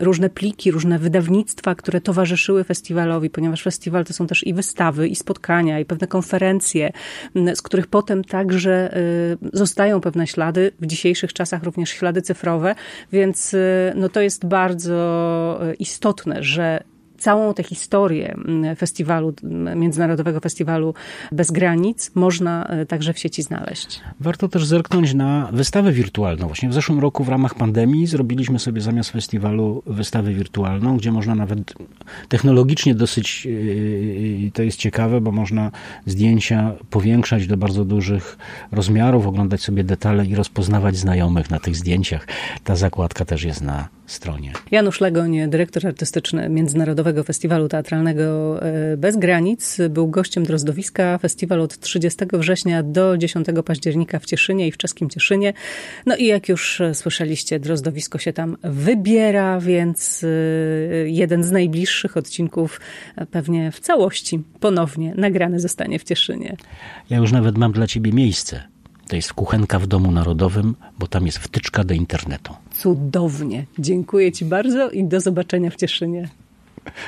[0.00, 5.16] różne pliki, różne wydawnictwa, które towarzyszyły festiwalowi, ponieważ festiwal to są też i wystawy, i
[5.16, 6.92] spotkania, i pewne konferencje,
[7.54, 12.74] z których potem także y, zostają pewne ślady, w dzisiejszych czasach również ślady cyfrowe,
[13.12, 16.82] więc y, no to jest bardzo y, istotne, że
[17.18, 20.94] całą tę historię mm, festiwalu, mm, Międzynarodowego Festiwalu
[21.32, 24.00] Bez Granic można e, także w sieci znaleźć.
[24.20, 26.46] Warto też zerknąć na wystawę wirtualną.
[26.46, 31.34] Właśnie w zeszłym roku w ramach pandemii zrobiliśmy sobie zamiast festiwalu wystawę wirtualną, gdzie można
[31.34, 31.74] nawet
[32.28, 33.48] technologicznie dosyć,
[34.46, 35.70] e, to jest ciekawe, bo można
[36.06, 38.38] zdjęcia powiększać do bardzo dużych
[38.72, 42.26] rozmiarów, oglądać sobie detale i rozpoznawać znajomych na tych zdjęciach.
[42.64, 44.52] Ta zakładka też jest na stronie.
[44.70, 51.18] Janusz Legoń, dyrektor artystyczny Międzynarodowego Festiwalu Teatralnego e, Bez Granic, był gościem Drozdowiska.
[51.18, 55.52] Festiwal od 30 września do 10 października w Cieszynie i w czeskim Cieszynie.
[56.06, 60.28] No i jak już słyszeliście, Drozdowisko się tam wybiera, więc e,
[61.08, 62.80] jeden z najbliższych odcinków
[63.30, 66.56] pewnie w całości ponownie nagrany zostanie w Cieszynie.
[67.10, 68.62] Ja już nawet mam dla ciebie miejsce.
[69.08, 72.54] To jest kuchenka w Domu Narodowym, bo tam jest wtyczka do internetu.
[72.86, 73.64] Cudownie.
[73.78, 76.28] Dziękuję Ci bardzo i do zobaczenia w Cieszynie.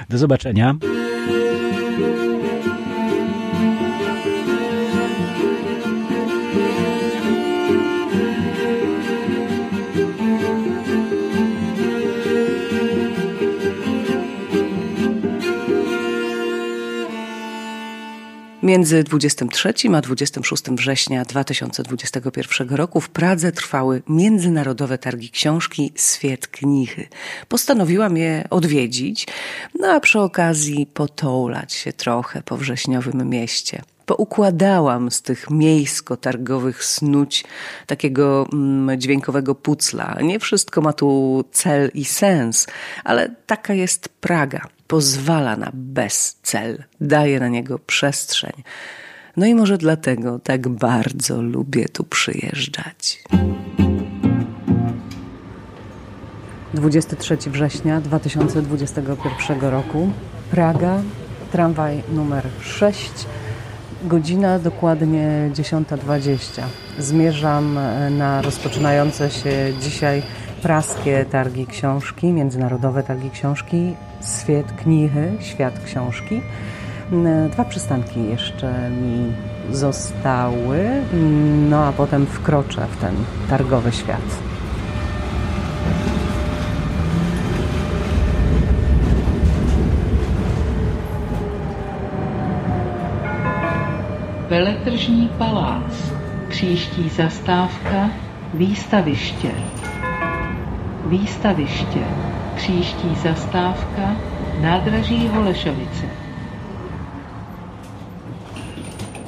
[0.09, 0.75] Do zobaczenia.
[18.69, 27.09] Między 23 a 26 września 2021 roku w Pradze trwały międzynarodowe targi książki Swiet Knichy.
[27.49, 29.27] Postanowiłam je odwiedzić,
[29.81, 37.45] no a przy okazji potołać się trochę po wrześniowym mieście poukładałam z tych miejsko-targowych snuć
[37.87, 40.17] takiego mm, dźwiękowego pucla.
[40.23, 42.67] Nie wszystko ma tu cel i sens,
[43.05, 48.53] ale taka jest Praga pozwala na bezcel, daje na niego przestrzeń.
[49.37, 53.25] No i może dlatego tak bardzo lubię tu przyjeżdżać.
[56.75, 60.11] 23 września 2021 roku,
[60.51, 61.03] Praga,
[61.53, 63.11] tramwaj numer 6,
[64.05, 66.63] godzina dokładnie 10.20.
[66.99, 67.79] Zmierzam
[68.11, 70.23] na rozpoczynające się dzisiaj
[70.63, 73.95] praskie targi książki, międzynarodowe targi książki
[74.43, 76.41] Świat Knichy, Świat Książki.
[77.13, 79.33] Mm, dwa przystanki jeszcze mi
[79.71, 80.79] zostały,
[81.71, 83.15] no a potem wkroczę w ten
[83.51, 84.39] targowy świat.
[94.51, 95.93] Veletržní palác,
[96.49, 98.09] příští zastávka,
[98.55, 99.78] výstaviště.
[101.09, 102.05] Výstaviště
[102.57, 104.17] Příští zastávka
[104.61, 106.07] nádraží Holešovice.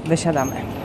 [0.04, 0.79] Wysiadamy.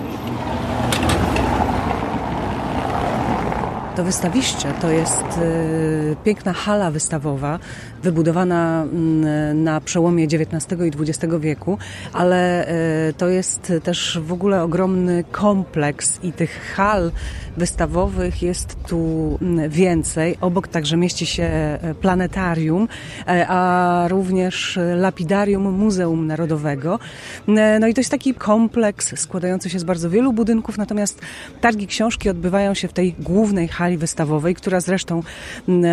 [3.96, 7.60] To wystawiście to jest y, piękna hala wystawowa,
[8.04, 11.78] wybudowana mm, na przełomie XIX i XX wieku,
[12.14, 12.70] ale
[13.10, 17.12] y, to jest też w ogóle ogromny kompleks i tych hal
[17.58, 20.38] wystawowych jest tu mm, więcej.
[20.42, 22.88] Obok także mieści się e, planetarium,
[23.28, 27.00] e, a również lapidarium Muzeum Narodowego.
[27.48, 31.22] E, no i to jest taki kompleks składający się z bardzo wielu budynków, natomiast
[31.62, 35.24] targi książki odbywają się w tej głównej hali wystawowej, która zresztą
[35.68, 35.84] mm,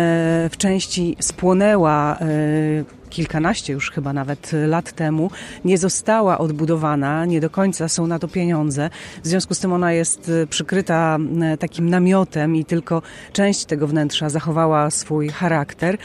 [0.49, 2.17] w części spłonęła
[3.13, 5.31] kilkanaście już chyba nawet lat temu,
[5.65, 8.89] nie została odbudowana, nie do końca są na to pieniądze.
[9.23, 11.17] W związku z tym ona jest y, przykryta
[11.53, 13.01] y, takim namiotem i tylko
[13.33, 15.97] część tego wnętrza zachowała swój charakter.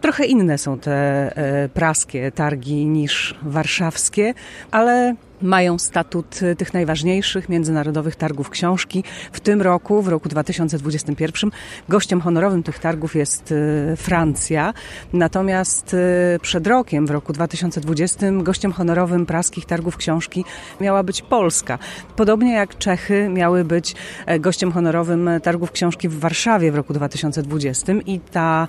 [0.00, 1.32] Trochę inne są te
[1.74, 4.34] praskie targi niż warszawskie,
[4.70, 9.04] ale mają statut tych najważniejszych międzynarodowych targów książki.
[9.32, 11.50] W tym roku, w roku 2021,
[11.88, 13.52] gościem honorowym tych targów jest
[13.92, 14.74] e, Francja.
[15.12, 20.44] Natomiast e, przed rokiem, w roku 2020, gościem honorowym praskich targów książki
[20.80, 21.78] miała być Polska.
[22.16, 23.94] Podobnie jak Czechy miały być
[24.26, 28.68] e, gościem honorowym targów książki w Warszawie w roku 2020 i ta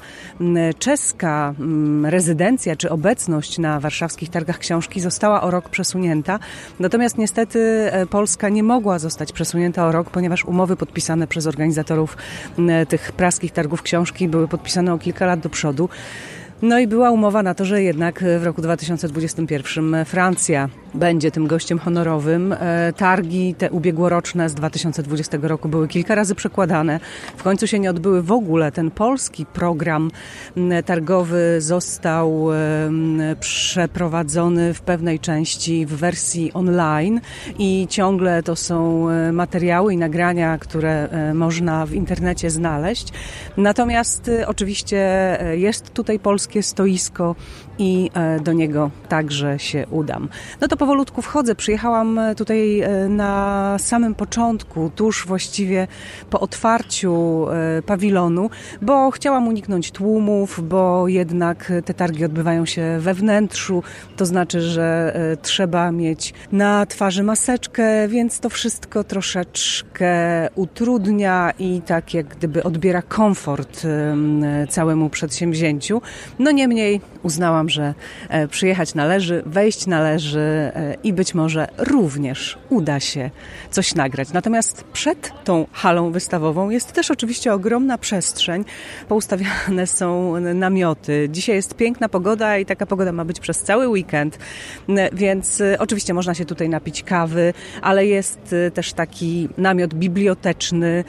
[0.80, 1.54] czeska
[2.04, 6.40] rezydencja czy obecność na warszawskich targach książki została o rok przesunięta.
[6.80, 12.17] Natomiast niestety e, Polska nie mogła zostać przesunięta o rok, ponieważ umowy podpisane przez organizatorów
[12.89, 15.89] tych praskich targów książki były podpisane o kilka lat do przodu.
[16.62, 21.80] No i była umowa na to, że jednak w roku 2021 Francja będzie tym gościem
[21.80, 22.54] honorowym.
[22.54, 27.00] E, targi te ubiegłoroczne z 2020 roku były kilka razy przekładane.
[27.38, 28.72] W końcu się nie odbyły w ogóle.
[28.72, 30.12] Ten polski program
[30.86, 32.48] targowy został
[33.40, 37.22] przeprowadzony w pewnej części w wersji online
[37.60, 43.08] i ciągle to są e, materiały i nagrania, które e, można w internecie znaleźć.
[43.58, 47.36] Natomiast oczywiście jest tutaj polskie stoisko
[47.80, 48.12] i
[48.44, 50.30] do niego także się udam.
[50.62, 51.56] No to powolutku wchodzę.
[51.56, 55.88] Przyjechałam e, tutaj e, na samym początku, tuż właściwie
[56.30, 58.50] po otwarciu e, pawilonu,
[58.82, 63.84] bo chciałam uniknąć tłumów, bo jednak te targi odbywają się we wnętrzu,
[64.18, 70.10] to znaczy, że trzeba mieć na twarzy maseczkę, więc to wszystko troszeczkę
[70.56, 73.88] utrudnia i tak jak gdyby odbiera komfort
[74.70, 76.02] całemu przedsięwzięciu.
[76.40, 77.93] No niemniej uznałam, że
[78.49, 80.71] przyjechać należy, wejść należy
[81.04, 83.30] i być może również uda się
[83.71, 84.34] coś nagrać.
[84.34, 88.65] Natomiast przed tą halą wystawową jest też oczywiście ogromna przestrzeń.
[89.08, 91.28] Poustawiane są namioty.
[91.32, 94.39] Dzisiaj jest piękna pogoda i taka pogoda ma być przez cały weekend,
[95.13, 101.04] więc y, oczywiście można się tutaj napić kawy, ale jest też taki namiot biblioteczny,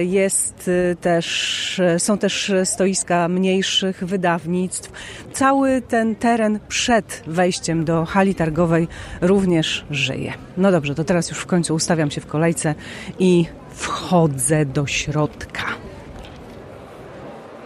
[0.00, 4.92] jest też, są też stoiska mniejszych wydawnictw.
[5.32, 8.88] Cały ten teren przed wejściem do hali targowej
[9.20, 10.32] również żyje.
[10.56, 12.74] No dobrze, to teraz już w końcu ustawiam się w kolejce
[13.18, 15.62] i wchodzę do środka.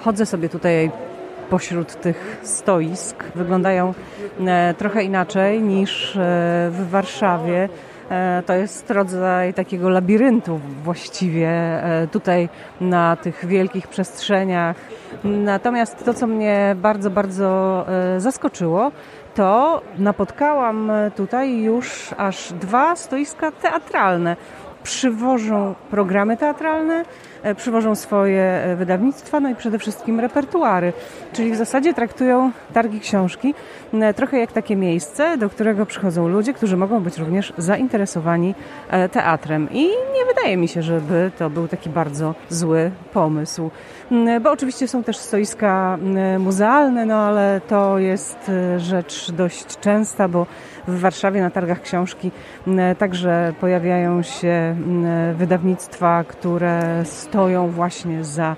[0.01, 0.91] Chodzę sobie tutaj
[1.51, 3.25] pośród tych stoisk.
[3.35, 3.95] Wyglądają
[4.47, 6.19] e, trochę inaczej niż e,
[6.71, 7.69] w Warszawie.
[8.11, 11.51] E, to jest rodzaj takiego labiryntu właściwie
[12.13, 12.49] tutaj
[12.81, 14.77] na tych wielkich przestrzeniach.
[15.25, 17.87] Natomiast to, co mnie bardzo, bardzo
[18.19, 18.93] zaskoczyło,
[19.35, 24.37] to napotkałam tutaj już aż dwa stoiska teatralne.
[24.83, 27.05] Przywożą programy teatralne,
[27.36, 30.93] E, przywożą swoje e, wydawnictwa, no i przede wszystkim repertuary.
[31.33, 33.55] Czyli w zasadzie traktują targi książki
[33.93, 38.55] e, trochę jak takie miejsce, do którego przychodzą ludzie, którzy mogą być również zainteresowani
[39.13, 39.69] teatrem.
[39.71, 43.71] I nie wydaje mi się, żeby to był taki bardzo zły pomysł.
[44.43, 45.99] Bo oczywiście są też stoiska
[46.39, 50.47] muzealne, no ale to jest rzecz dość częsta, bo
[50.89, 52.31] w Warszawie na targach książki
[52.99, 54.77] także pojawiają się
[55.35, 57.36] wydawnictwa, które stoją
[57.69, 58.57] właśnie za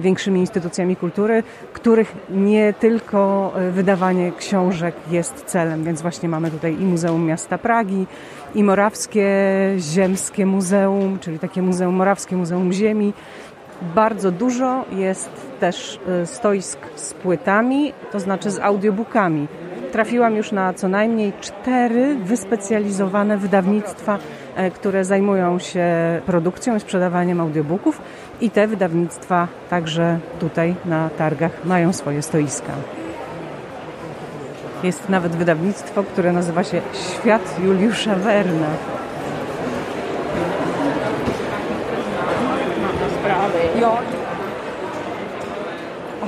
[0.00, 6.72] większymi instytucjami kultury, których nie tylko e, wydawanie książek jest celem, więc właśnie mamy tutaj
[6.72, 8.06] i Muzeum Miasta Pragi,
[8.54, 9.28] i Morawskie
[9.78, 13.12] Ziemskie Muzeum, czyli takie Muzeum Morawskie, Muzeum Ziemi.
[13.94, 19.48] Bardzo dużo jest też e, stoisk z płytami, to znaczy z audiobookami.
[19.94, 24.18] Trafiłam już na co najmniej cztery wyspecjalizowane wydawnictwa
[24.56, 25.86] E, które zajmują się
[26.26, 28.00] produkcją i sprzedawaniem audiobooków
[28.40, 32.72] i te wydawnictwa także tutaj na targach mają swoje stoiska.
[34.82, 38.68] Jest nawet wydawnictwo, które nazywa się Świat Juliusza Werna.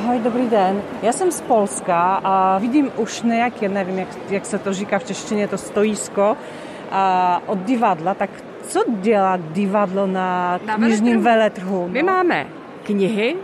[0.07, 0.83] Ahoj, dobrý den.
[1.03, 5.05] Ja jsem z Polska a vidím už nejaké, nevím, jak, jak se to říká v
[5.05, 6.37] češtině, to stoisko,
[6.91, 8.31] a od divadla, tak
[8.63, 11.81] co dělá divadlo na, knižním veletrhu?
[11.81, 11.89] No?
[11.89, 12.47] My máme
[12.83, 13.37] knihy,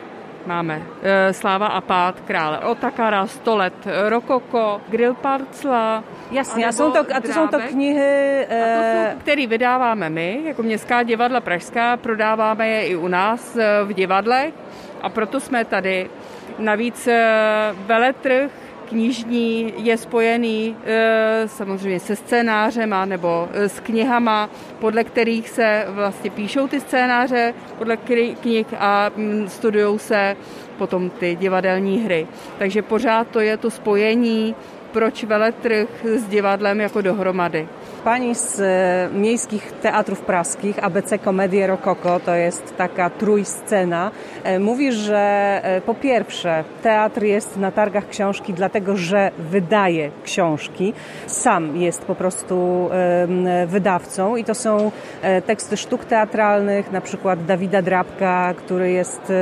[0.47, 3.75] máme e, Sláva a pád krále Otakara, 100 let
[4.09, 6.05] Rokoko, Grillparcla.
[6.31, 8.47] Jasně, a, jsou to, a to jsou to knihy...
[8.49, 9.17] E...
[9.19, 14.53] které vydáváme my, jako Městská divadla Pražská, prodáváme je i u nás e, v divadle
[15.03, 16.11] a proto jsme tady.
[16.59, 17.21] Navíc e,
[17.87, 18.51] veletrh
[18.89, 26.31] knižní je spojený e, samozřejmě se scénářema nebo e, s knihama, podle kterých se vlastně
[26.31, 27.97] píšou ty scénáře, podle
[28.41, 29.11] knih a
[29.47, 30.37] studují se
[30.79, 32.27] potom ty divadelní hry.
[32.59, 34.55] Takže pořád to je to spojení,
[34.93, 37.69] proč veletrh s divadlem jako dohromady.
[38.05, 44.11] Pani z e, miejskich teatrów praskich, ABC Komedie Rokoko, to jest taka trójscena,
[44.45, 50.93] e, mówi, że e, po pierwsze teatr jest na targach książki dlatego, że wydaje książki.
[51.27, 52.89] Sam jest po prostu
[53.67, 54.91] wydawcą i to są
[55.47, 59.33] teksty sztuk teatralnych, na przykład Dawida Drabka, który jest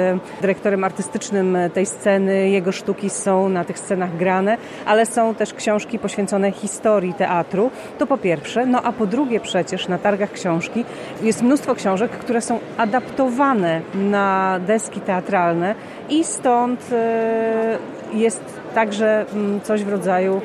[0.40, 2.50] dyrektorem artystycznym tej sceny.
[2.50, 4.56] Jego sztuki są na tych scenach grane,
[4.86, 7.70] ale są też książki poświęcone historii teatru.
[7.98, 8.66] To po pierwsze pierwsze.
[8.66, 10.84] No a po drugie przecież na targach książki
[11.22, 15.74] jest mnóstwo książek, które są adaptowane na deski teatralne
[16.08, 17.78] i stąd e,
[18.12, 18.42] jest
[18.74, 20.40] także mm, coś w rodzaju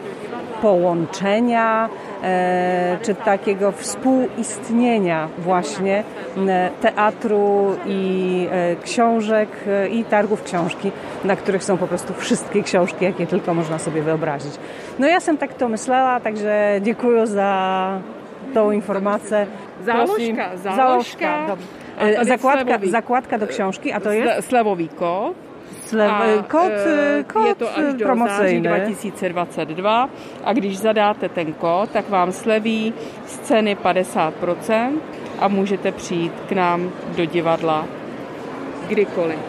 [0.66, 1.90] połączenia
[2.24, 6.04] e, czy takiego współistnienia właśnie
[6.48, 8.48] e, teatru i
[8.84, 9.50] książek
[9.92, 10.92] i targów książki,
[11.24, 14.54] na których są po prostu wszystkie książki, jakie tylko można sobie wyobrazić.
[15.00, 17.52] No ja sam tak to myślała, także dziękuję za
[18.54, 19.48] tą informację.
[19.86, 21.56] Záložka, záložka.
[22.22, 24.48] Zakładka, zakładka do książki, a to jest?
[24.48, 25.45] Slevový kód.
[25.86, 28.68] Slev, a, kód, e, kód je to až do promocyjny.
[28.68, 30.10] 2022
[30.44, 32.94] a když zadáte ten kód, tak vám sleví
[33.26, 34.92] z ceny 50%
[35.40, 37.86] a můžete přijít k nám do divadla
[38.88, 39.40] kdykoliv,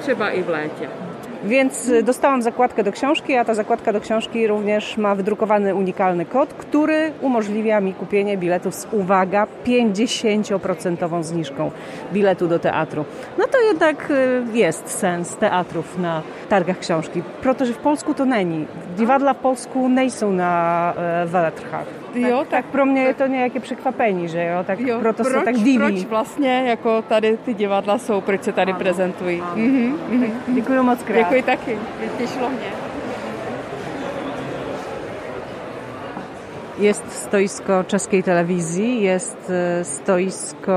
[0.00, 1.05] třeba i v létě.
[1.46, 6.24] Więc y, dostałam zakładkę do książki, a ta zakładka do książki również ma wydrukowany unikalny
[6.24, 11.70] kod, który umożliwia mi kupienie biletów z, uwaga, 50% zniżką
[12.12, 13.04] biletu do teatru.
[13.38, 18.66] No to jednak y, jest sens teatrów na targach książki, protože w Polsku to není.
[18.96, 22.05] Divadla w Polsku nejsou na e.
[22.16, 25.34] Jo, tak, tak pro mě je to nějaké překvapení, že jo, tak jo, proto proč,
[25.34, 25.78] se tak diví.
[25.78, 29.40] Proč vlastně jako tady ty divadla jsou, proč se tady ano, prezentují.
[29.40, 29.56] Ano.
[29.56, 30.30] Mm-hmm, mm-hmm.
[30.48, 31.18] Děkuji moc krát.
[31.18, 31.78] Děkuji taky,
[32.18, 32.86] těšilo mě.
[36.78, 40.72] Jest stoisko czeskiej telewizji, jest e, stoisko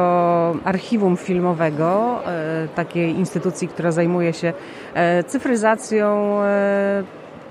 [0.65, 4.53] archiwum filmowego, e, takiej instytucji, która zajmuje się
[4.93, 6.39] e, cyfryzacją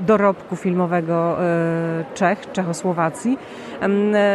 [0.00, 1.36] dorobku filmowego
[2.14, 3.38] Czech, Czechosłowacji.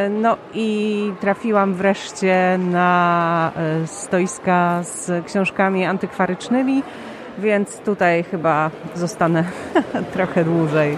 [0.10, 3.52] No i trafiłam wreszcie na
[3.86, 6.84] stoiska z książkami antykwarycznymi,
[7.40, 9.44] więc tutaj chyba zostanę
[10.14, 10.98] trochę dłużej.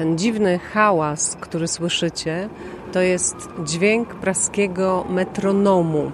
[0.00, 2.48] Ten dziwny hałas, który słyszycie,
[2.92, 6.12] to jest dźwięk praskiego metronomu.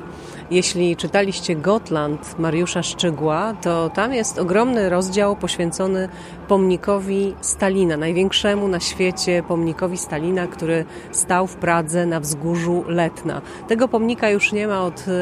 [0.51, 6.09] Jeśli czytaliście Gotland Mariusza Szczygła, to tam jest ogromny rozdział poświęcony
[6.49, 13.42] pomnikowi Stalina, największemu na świecie pomnikowi Stalina, który stał w Pradze na wzgórzu Letna.
[13.68, 15.12] Tego pomnika już nie ma od e,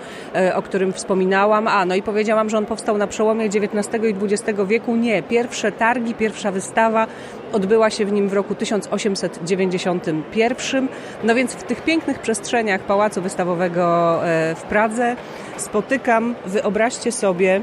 [0.55, 4.59] o którym wspominałam, a no i powiedziałam, że on powstał na przełomie XIX i XX
[4.67, 4.95] wieku.
[4.95, 7.07] Nie, pierwsze targi, pierwsza wystawa
[7.53, 10.87] odbyła się w nim w roku 1891.
[11.23, 14.19] No więc w tych pięknych przestrzeniach pałacu wystawowego
[14.55, 15.15] w Pradze
[15.57, 17.61] spotykam, wyobraźcie sobie,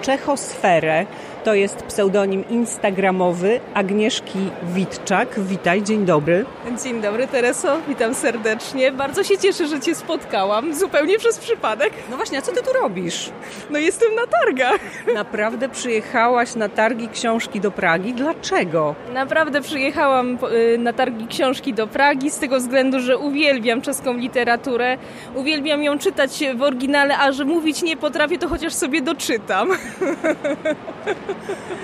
[0.00, 1.06] czechosferę,
[1.48, 5.40] to jest pseudonim instagramowy Agnieszki Witczak.
[5.40, 6.44] Witaj, dzień dobry.
[6.84, 8.92] Dzień dobry Tereso, witam serdecznie.
[8.92, 11.92] Bardzo się cieszę, że Cię spotkałam, zupełnie przez przypadek.
[12.10, 13.30] No właśnie, a co Ty tu robisz?
[13.70, 14.80] No jestem na targach.
[15.14, 18.14] Naprawdę przyjechałaś na targi książki do Pragi.
[18.14, 18.94] Dlaczego?
[19.14, 20.38] Naprawdę przyjechałam
[20.74, 24.98] y, na targi książki do Pragi z tego względu, że uwielbiam czeską literaturę.
[25.34, 29.68] Uwielbiam ją czytać w oryginale, a że mówić nie potrafię, to chociaż sobie doczytam.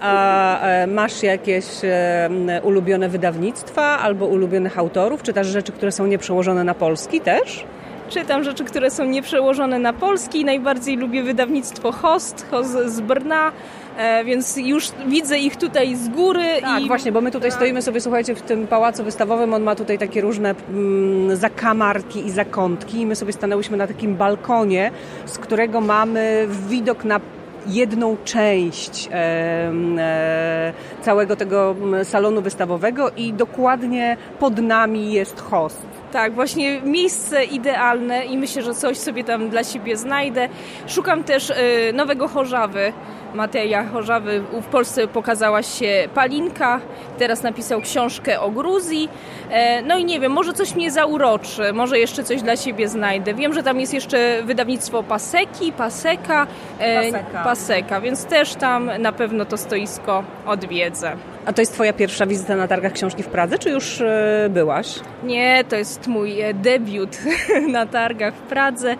[0.01, 5.23] A e, masz jakieś e, ulubione wydawnictwa albo ulubionych autorów?
[5.23, 7.65] Czytasz rzeczy, które są nieprzełożone na polski też?
[8.09, 10.45] Czytam rzeczy, które są nieprzełożone na polski.
[10.45, 13.53] Najbardziej lubię wydawnictwo Host, Host z Brna.
[13.99, 16.45] E, więc już widzę ich tutaj z góry.
[16.61, 16.87] Tak, i...
[16.87, 17.59] właśnie, bo my tutaj tak.
[17.59, 22.31] stoimy sobie, słuchajcie, w tym pałacu wystawowym, on ma tutaj takie różne mm, zakamarki i
[22.31, 24.91] zakątki i my sobie stanęłyśmy na takim balkonie,
[25.27, 27.21] z którego mamy widok na
[27.67, 35.87] jedną część e, całego tego salonu wystawowego i dokładnie pod nami jest host.
[36.13, 40.49] Tak, właśnie miejsce idealne i myślę, że coś sobie tam dla siebie znajdę.
[40.87, 41.55] Szukam też y,
[41.95, 42.93] nowego chorzawy.
[43.35, 44.41] Mateja Chorzawy.
[44.41, 46.81] W Polsce pokazała się Palinka,
[47.19, 49.09] teraz napisał książkę o Gruzji.
[49.51, 53.35] E, no i nie wiem, może coś mnie zauroczy, może jeszcze coś dla siebie znajdę.
[53.35, 56.47] Wiem, że tam jest jeszcze wydawnictwo Paseki, Paseka,
[56.79, 61.17] e, Paseka, Paseka więc też tam na pewno to stoisko odwiedzę.
[61.47, 65.01] A to jest Twoja pierwsza wizyta na targach książki w Pradze, czy już e, byłaś?
[65.25, 67.19] Nie, to jest mój debiut
[67.69, 68.97] na targach w Pradze.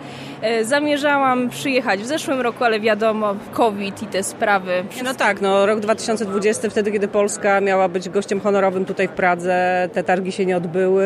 [0.61, 4.85] Zamierzałam przyjechać w zeszłym roku, ale wiadomo, COVID i te sprawy.
[5.03, 9.89] No tak, no rok 2020, wtedy kiedy Polska miała być gościem honorowym tutaj w Pradze,
[9.93, 11.05] te targi się nie odbyły.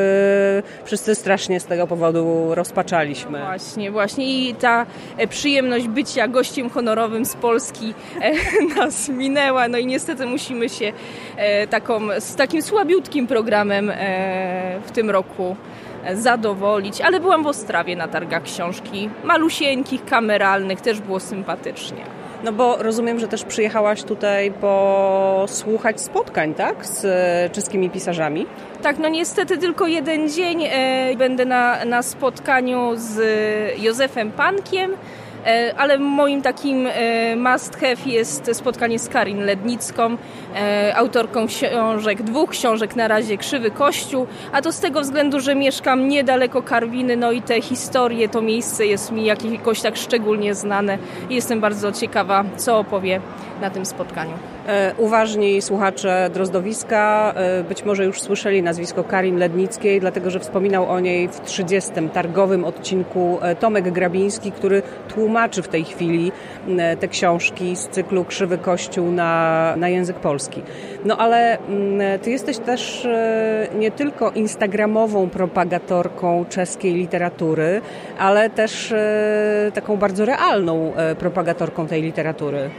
[0.84, 3.40] Wszyscy strasznie z tego powodu rozpaczaliśmy.
[3.40, 4.86] Właśnie, właśnie i ta
[5.18, 8.32] e, przyjemność bycia gościem honorowym z Polski e,
[8.80, 9.68] nas minęła.
[9.68, 10.92] No i niestety musimy się
[11.38, 13.92] e, taką, z takim słabiutkim programem
[14.86, 15.56] w tym roku
[16.14, 22.19] zadowolić, ale byłam w Ostrawie na targach książki, malusieńkich, kameralnych, też było sympatycznie.
[22.44, 26.86] No bo rozumiem, że też przyjechałaś tutaj posłuchać spotkań, tak?
[26.86, 28.46] Z e, czeskimi pisarzami.
[28.82, 30.64] Tak, no niestety tylko jeden dzień.
[30.64, 33.20] E, będę na, na spotkaniu z
[33.82, 34.92] Józefem Pankiem.
[35.46, 40.18] E, ale moim takim e, must have jest spotkanie z Karin Lednicką,
[40.56, 45.56] e, autorką książek, dwóch książek na razie, Krzywy Kościół, a to z tego względu, że
[45.56, 50.98] mieszkam niedaleko Karwiny, no i te historie, to miejsce jest mi jakoś tak szczególnie znane
[51.30, 53.22] i jestem bardzo ciekawa, co opowie
[53.62, 54.34] na tym spotkaniu.
[54.98, 57.34] Uważni słuchacze Drozdowiska
[57.70, 61.92] być może już słyszeli nazwisko Karin Lednickiej, dlatego że wspominał o niej w 30.
[62.14, 66.32] targowym odcinku Tomek Grabiński, który tłumaczył tłumaczy w tej chwili
[66.78, 70.62] e, te książki z cyklu Krzywy Kościół na, na język polski.
[71.06, 77.82] No ale mm, ty jesteś też e, nie tylko instagramową propagatorką czeskiej literatury,
[78.20, 82.70] ale też e, taką bardzo realną propagatorką tej literatury.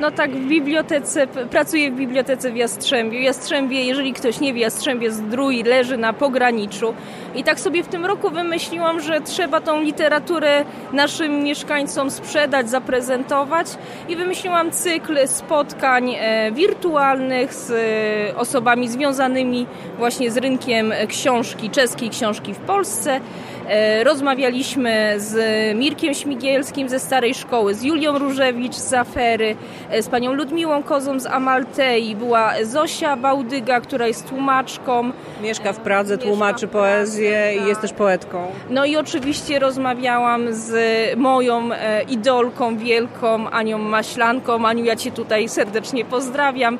[0.00, 3.18] No tak, w bibliotece, pracuję w bibliotece w Jastrzębiu.
[3.18, 6.94] Jastrzębie, jeżeli ktoś nie wie, Jastrzębie Zdrój leży na pograniczu.
[7.34, 13.66] I tak sobie w tym roku wymyśliłam, że trzeba tą literaturę naszym mieszkańcom sprzedać, zaprezentować.
[14.08, 19.66] I wymyśliłam cykl spotkań e, wirtualnych z e, osobami związanymi
[19.98, 23.20] właśnie z rynkiem książki, czeskiej książki w Polsce.
[23.70, 25.36] E, rozmawialiśmy z
[25.76, 29.56] Mirkiem Śmigielskim ze Starej Szkoły, z Julią Różewicz z Afery,
[29.90, 35.10] e, z panią Ludmiłą Kozą z Amaltei, była Zosia Bałdyga, która jest tłumaczką.
[35.42, 38.46] Mieszka w Pradze, tłumaczy poezję i jest też poetką.
[38.70, 40.72] No i oczywiście rozmawiałam z
[41.18, 44.66] moją e, idolką wielką, Anią Maślanką.
[44.66, 46.78] Aniu, ja Cię tutaj serdecznie pozdrawiam.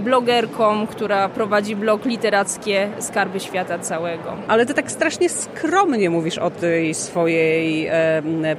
[0.00, 4.36] Blogerką, która prowadzi blog literackie Skarby Świata Całego.
[4.48, 7.90] Ale Ty tak strasznie skromnie nie mówisz o tej swojej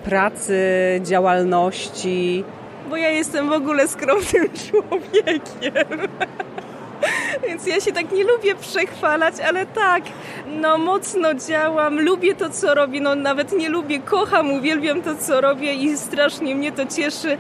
[0.03, 0.59] pracy,
[1.03, 2.43] działalności?
[2.89, 5.99] Bo ja jestem w ogóle skromnym człowiekiem.
[7.47, 10.03] Więc ja się tak nie lubię przechwalać, ale tak,
[10.47, 15.41] no mocno działam, lubię to, co robię, no nawet nie lubię, kocham, uwielbiam to, co
[15.41, 17.37] robię i strasznie mnie to cieszy,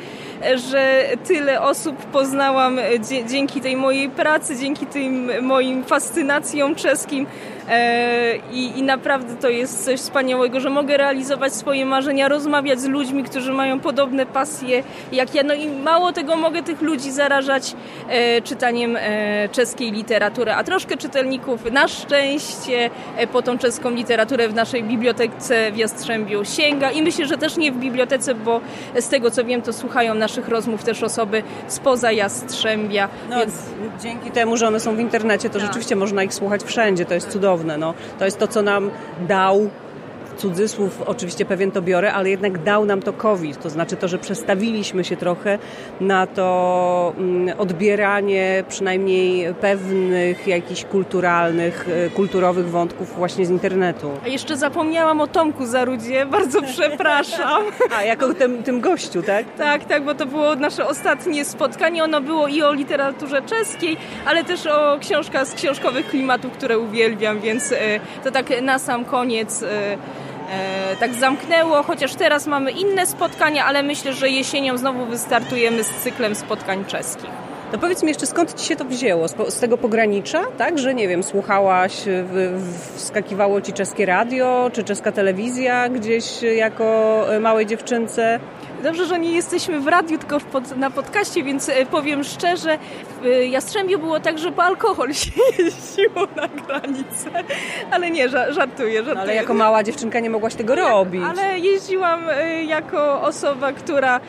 [0.55, 2.79] że tyle osób poznałam
[3.27, 7.27] dzięki tej mojej pracy, dzięki tym moim fascynacjom czeskim,
[7.69, 12.85] E, I, I naprawdę to jest coś wspaniałego, że mogę realizować swoje marzenia, rozmawiać z
[12.85, 15.43] ludźmi, którzy mają podobne pasje jak ja.
[15.43, 17.75] No i mało tego mogę tych ludzi zarażać
[18.09, 24.49] e, czytaniem e, czeskiej literatury, a troszkę czytelników na szczęście e, po tą czeską literaturę
[24.49, 28.61] w naszej bibliotece w Jastrzębiu sięga i myślę, że też nie w bibliotece, bo
[28.99, 33.09] z tego co wiem, to słuchają naszych rozmów też osoby spoza Jastrzębia.
[33.29, 33.53] No, więc
[34.01, 35.67] Dzięki temu, że one są w internecie, to Tak.
[35.67, 37.05] rzeczywiście można ich słuchać wszędzie.
[37.05, 37.77] To jest cudowne.
[37.77, 37.93] No.
[38.19, 38.91] To jest to, co nam
[39.27, 39.69] dał
[40.35, 43.61] cudzysłów, oczywiście pewien to biorę, ale jednak dał nam to COVID.
[43.61, 45.59] To znaczy to, że przestawiliśmy się trochę
[46.01, 54.11] na to mm, odbieranie przynajmniej pewnych jakichś kulturalnych, e, kulturowych wątków właśnie z internetu.
[54.25, 57.63] A jeszcze zapomniałam o Tomku Zarudzie, bardzo przepraszam.
[57.97, 59.45] A, jako tym, tym gościu, tak?
[59.57, 62.03] Tak, tak, bo to było nasze ostatnie spotkanie.
[62.03, 67.39] Ono było i o literaturze czeskiej, ale też o książkach z książkowych klimatów, które uwielbiam,
[67.39, 67.77] więc e,
[68.23, 69.97] to tak na sam koniec e,
[70.99, 76.35] tak zamknęło, chociaż teraz mamy inne spotkania, ale myślę, że jesienią znowu wystartujemy z cyklem
[76.35, 77.29] spotkań czeskich.
[77.73, 79.27] No powiedz mi jeszcze, skąd Ci się to wzięło?
[79.27, 80.79] Z, tego pogranicza, tak?
[80.79, 81.93] Że nie wiem, słuchałaś,
[82.95, 86.85] wskakiwało Ci czeskie radio, czy czeska telewizja gdzieś jako
[87.35, 88.39] e, małej dziewczynce?
[88.85, 92.77] Dobrze, że nie jesteśmy w radiu, tylko pod, na podcaście, więc e, powiem szczerze,
[93.21, 95.31] w e, Jastrzębiu było tak, że po alkohol się
[95.63, 97.29] jeździło na granicę.
[97.91, 99.21] Ale nie, ża- żartuję, żartuję.
[99.21, 101.23] Ale jako mała dziewczynka nie mogłaś tego robić.
[101.29, 104.19] Ale jeździłam e, jako osoba, która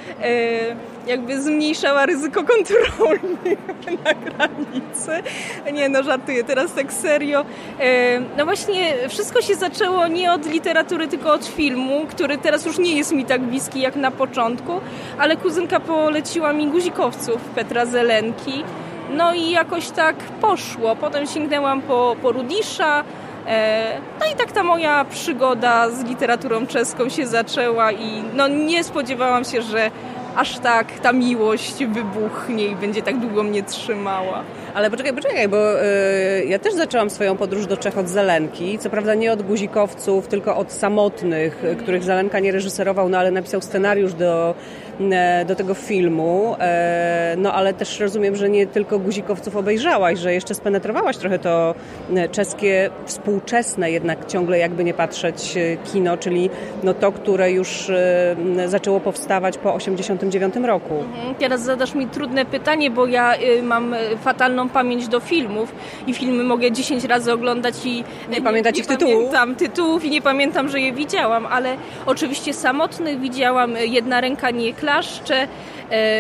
[1.07, 3.57] jakby zmniejszała ryzyko kontroli
[4.04, 5.11] na granicy.
[5.72, 7.44] Nie no, żartuję, teraz tak serio.
[8.38, 12.96] No właśnie, wszystko się zaczęło nie od literatury, tylko od filmu, który teraz już nie
[12.96, 14.45] jest mi tak bliski jak na początku,
[15.18, 18.64] ale kuzynka poleciła mi Guzikowców Petra Zelenki.
[19.11, 20.97] No i jakoś tak poszło.
[20.97, 23.05] Potem sięgnęłam po, po Rudisza,
[23.47, 28.84] E, No i tak ta moja przygoda z literaturą czeską się zaczęła i no nie
[28.84, 29.90] spodziewałam się, że
[30.37, 34.45] aż tak ta miłość wybuchnie i będzie tak długo mnie trzymała.
[34.74, 38.78] Ale poczekaj, poczekaj, bo y, ja też zaczęłam swoją podróż do Czech od Zelenki.
[38.78, 43.61] Co prawda nie od guzikowców, tylko od samotnych, których Zelenka nie reżyserował, no ale napisał
[43.61, 44.55] scenariusz do,
[45.47, 46.57] do tego filmu.
[46.61, 51.74] E, no ale też rozumiem, że nie tylko guzikowców obejrzałaś, że jeszcze spenetrowałaś trochę to
[52.16, 56.51] e, czeskie, współczesne jednak ciągle jakby nie patrzeć e, kino, czyli
[56.82, 58.36] no to, które już e,
[58.66, 60.94] zaczęło powstawać po 89 roku.
[61.38, 65.72] Teraz zadasz mi trudne pytanie, bo ja y, mam y, fatalną pamięć do filmów
[66.07, 69.14] i filmy mogę 10 razy oglądać i Nie pamiętać ich tytułów?
[69.14, 71.76] pamiętam tytułów i nie pamiętam, że je widziałam, ale
[72.07, 74.86] oczywiście samotnych widziałam, y, jedna ręka nie klaszcze.
[74.87, 75.49] E,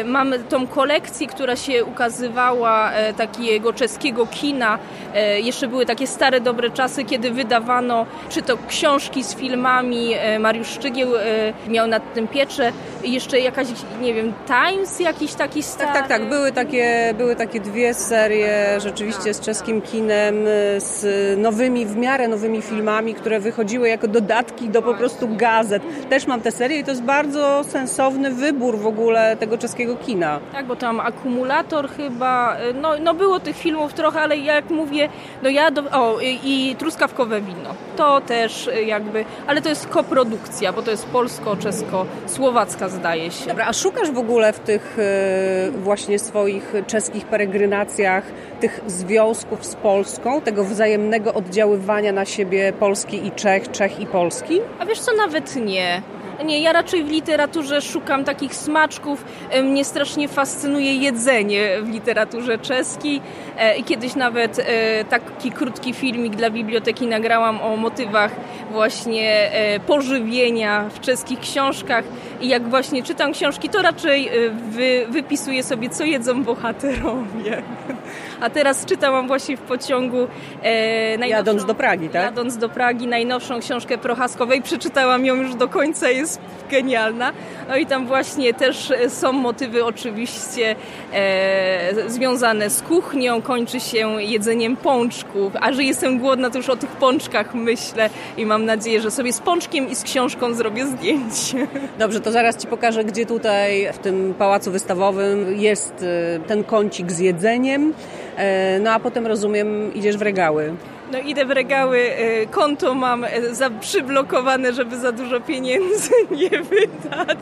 [0.04, 4.78] Mam tą kolekcję, która się ukazywała e, takiego czeskiego kina.
[5.14, 10.14] E, Jeszcze były takie stare, dobre czasy, kiedy wydawano czy to książki z filmami.
[10.14, 11.20] E, Mariusz Szczygieł e,
[11.68, 12.72] miał nad tym pieczę.
[13.04, 13.66] Jeszcze jakaś,
[14.00, 15.92] nie wiem, Times jakiś taki stary.
[15.92, 16.28] Tak, tak, tak.
[16.28, 20.34] Były takie, były takie dwie serie rzeczywiście z czeskim kinem,
[20.78, 21.04] z
[21.38, 25.82] nowymi, w miarę nowymi filmami, które wychodziły jako dodatki do po prostu gazet.
[26.10, 30.40] Też mam tę serię i to jest bardzo sensowny wybór w ogóle tego czeskiego kina.
[30.52, 35.08] Tak, bo tam akumulator chyba, y, no, no było tych filmów trochę, ale jak mówię,
[35.42, 40.72] no ja, do, o i, truskawkowe wino, to też y, jakby, ale to jest koprodukcja,
[40.72, 43.48] bo to jest polsko-czesko-słowacka zdaje się.
[43.48, 48.24] Dobra, a szukasz w ogóle w tych e, właśnie swoich czeskich peregrinacjach
[48.60, 54.60] tych związków z Polską, tego wzajemnego oddziaływania na siebie Polski i Czech, Czech i Polski?
[54.78, 56.02] A wiesz co, nawet nie.
[56.44, 59.24] Nie, ja raczej w literaturze szukam takich smaczków.
[59.50, 63.20] E, Mnie strasznie fascynuje jedzenie w literaturze czeskiej
[63.56, 68.30] E, kiedyś nawet e, taki krótki filmik dla biblioteki nagrałam o motywach
[68.70, 69.50] właśnie
[69.86, 72.04] pożywienia w czeskich książkach
[72.40, 74.30] i jak właśnie czytam książki, to raczej
[74.70, 77.62] wy, wypisuję sobie, co jedzą bohaterowie.
[78.40, 80.28] A teraz czytałam właśnie w pociągu
[80.62, 82.22] e, najnowszą- Jadąc do Pragi, tak?
[82.22, 87.32] Jadąc do Pragi, najnowszą książkę Prochaskowej, przeczytałam ją już do końca, jest genialna.
[87.68, 90.76] No i tam właśnie też są motywy oczywiście
[91.12, 96.76] e, związane z kuchnią, kończy się jedzeniem pączków, a że jestem głodna, to już o
[96.76, 101.66] tych pączkach myślę i mam nadzieję, że sobie z pączkiem i z książką zrobię zdjęcie.
[101.98, 107.12] Dobrze, to zaraz Ci pokażę, gdzie tutaj w tym pałacu wystawowym jest e, ten kącik
[107.12, 107.94] z jedzeniem.
[108.36, 110.74] E, No a potem rozumiem, idziesz w regały.
[111.12, 116.10] No idę w regały, e, konto mam e, za przyblokowane, żeby za dużo pieniędzy
[116.42, 117.38] nie wydać,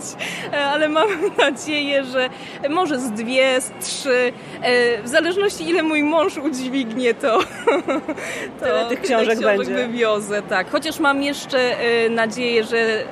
[0.72, 2.28] ale mam nadzieję, że
[2.70, 4.32] może z dwie, z trzy,
[5.05, 7.38] w zależności ile mój mąż udźwignie, to,
[8.61, 9.74] to Tyle tych książek będzie.
[9.74, 10.70] wywiozę, tak.
[10.70, 11.76] Chociaż mam jeszcze
[12.11, 13.05] nadzieję, że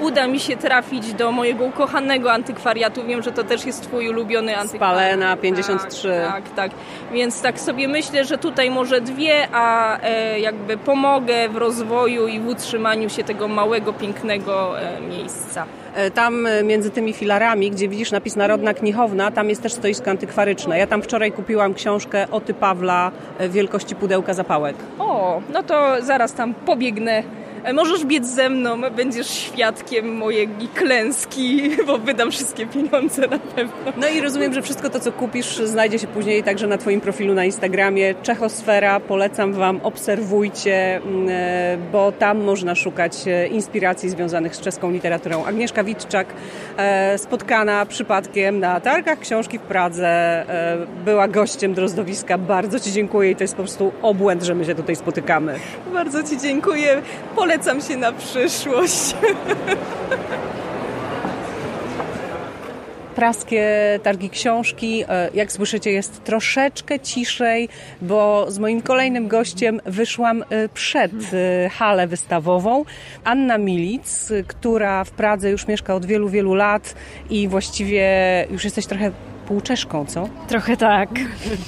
[0.00, 3.04] uda mi się trafić do mojego ukochanego antykwariatu.
[3.04, 4.98] Wiem, że to też jest twój ulubiony antykwariat.
[4.98, 6.08] Spalena 53.
[6.08, 6.70] Tak, tak, tak.
[7.12, 12.40] Więc tak sobie myślę, że tutaj może dwie, a e, jakby pomogę w rozwoju i
[12.40, 15.66] w utrzymaniu się tego małego, pięknego e, miejsca.
[15.94, 20.10] E, tam e, między tymi filarami, gdzie widzisz napis Narodna Knichowna, tam jest też stoisko
[20.10, 20.78] antykwaryczne.
[20.78, 24.76] Ja tam wczoraj kupiłam książkę Oty Pawla e, wielkości pudełka zapałek.
[24.98, 31.70] O, no to zaraz tam pobiegnę E, możesz biec ze mną, będziesz świadkiem mojej klęski,
[31.86, 33.92] bo wydam wszystkie pieniądze na pewno.
[33.96, 37.34] No i rozumiem, że wszystko to, co kupisz, znajdzie się później także na Twoim profilu
[37.34, 38.14] na Instagramie.
[38.22, 44.90] Czechosfera, polecam Wam, obserwujcie, mm, e, bo tam można szukać e, inspiracji związanych z czeską
[44.90, 45.44] literaturą.
[45.44, 46.26] Agnieszka Witczak,
[47.16, 50.46] spotkana przypadkiem na targach książki w Pradze,
[51.04, 52.38] była gościem Drozdowiska.
[52.38, 55.54] Bardzo Ci dziękuję i to jest po prostu obłęd, że my się tutaj spotykamy.
[55.92, 57.02] Bardzo Ci dziękuję.
[57.36, 59.14] Polecam polecam się na przyszłość.
[63.14, 63.64] praskie
[64.02, 65.04] targi książki.
[65.08, 67.68] E, jak słyszycie, jest troszeczkę ciszej,
[68.02, 72.84] bo z moim kolejnym gościem wyszłam e, przed e, halę wystawową.
[73.24, 76.94] Anna Milic, która w Pradze już mieszka od wielu, wielu lat
[77.30, 78.06] i właściwie
[78.50, 79.10] już jesteś trochę
[79.44, 80.28] półczeszką, co?
[80.48, 81.08] Trochę tak.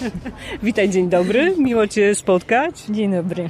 [0.62, 1.55] Witaj, dzień dobry.
[1.59, 2.81] Miło Cię spotkać.
[2.91, 3.49] Dzień dobry.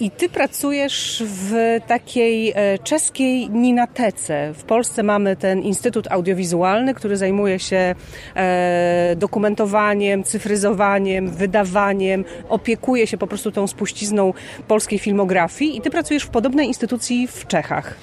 [0.00, 4.52] I Ty pracujesz w takiej e, czeskiej Ninatece.
[4.54, 7.94] W Polsce mamy ten Instytut Audiowizualny, który zajmuje się
[8.34, 14.32] e, dokumentowaniem, cyfryzowaniem, wydawaniem, opiekuje się po prostu tą spuścizną
[14.68, 17.94] polskiej filmografii i Ty pracujesz w podobnej instytucji w Czechach.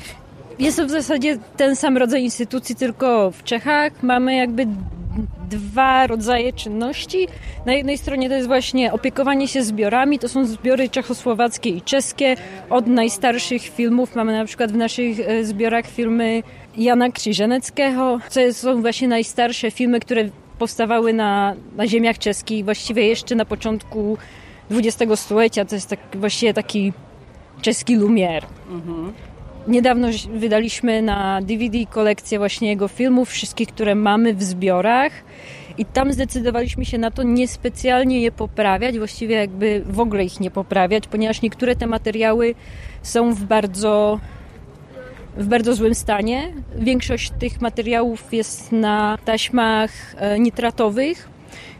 [0.59, 4.67] Jest to w zasadzie ten sam rodzaj instytucji, tylko w Czechach mamy jakby
[5.49, 7.27] dwa rodzaje czynności.
[7.65, 12.35] Na jednej stronie to jest właśnie opiekowanie się zbiorami, to są zbiory czechosłowackie i czeskie.
[12.69, 16.43] Od najstarszych filmów mamy na przykład w naszych e, zbiorach filmy
[16.77, 20.29] Jana Krzyżeneckiego, co są właśnie najstarsze filmy, które
[20.59, 24.17] powstawały na, na ziemiach czeskich, właściwie jeszcze na początku
[24.71, 25.65] XX stulecia.
[25.65, 26.93] To jest tak, właściwie taki
[27.61, 28.45] czeski Lumière.
[28.69, 29.13] Mhm.
[29.67, 35.11] Niedawno wydaliśmy na DVD kolekcję właśnie jego filmów, wszystkich, które mamy w zbiorach.
[35.77, 40.51] I tam zdecydowaliśmy się na to niespecjalnie je poprawiać, właściwie jakby w ogóle ich nie
[40.51, 42.55] poprawiać, ponieważ niektóre te materiały
[43.03, 44.19] są w bardzo,
[45.37, 46.53] w bardzo złym stanie.
[46.75, 51.29] Większość tych materiałów jest na taśmach e, nitratowych,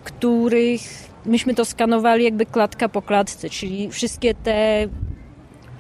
[0.04, 0.82] których
[1.26, 4.88] myśmy to skanowali jakby klatka po klatce, czyli wszystkie te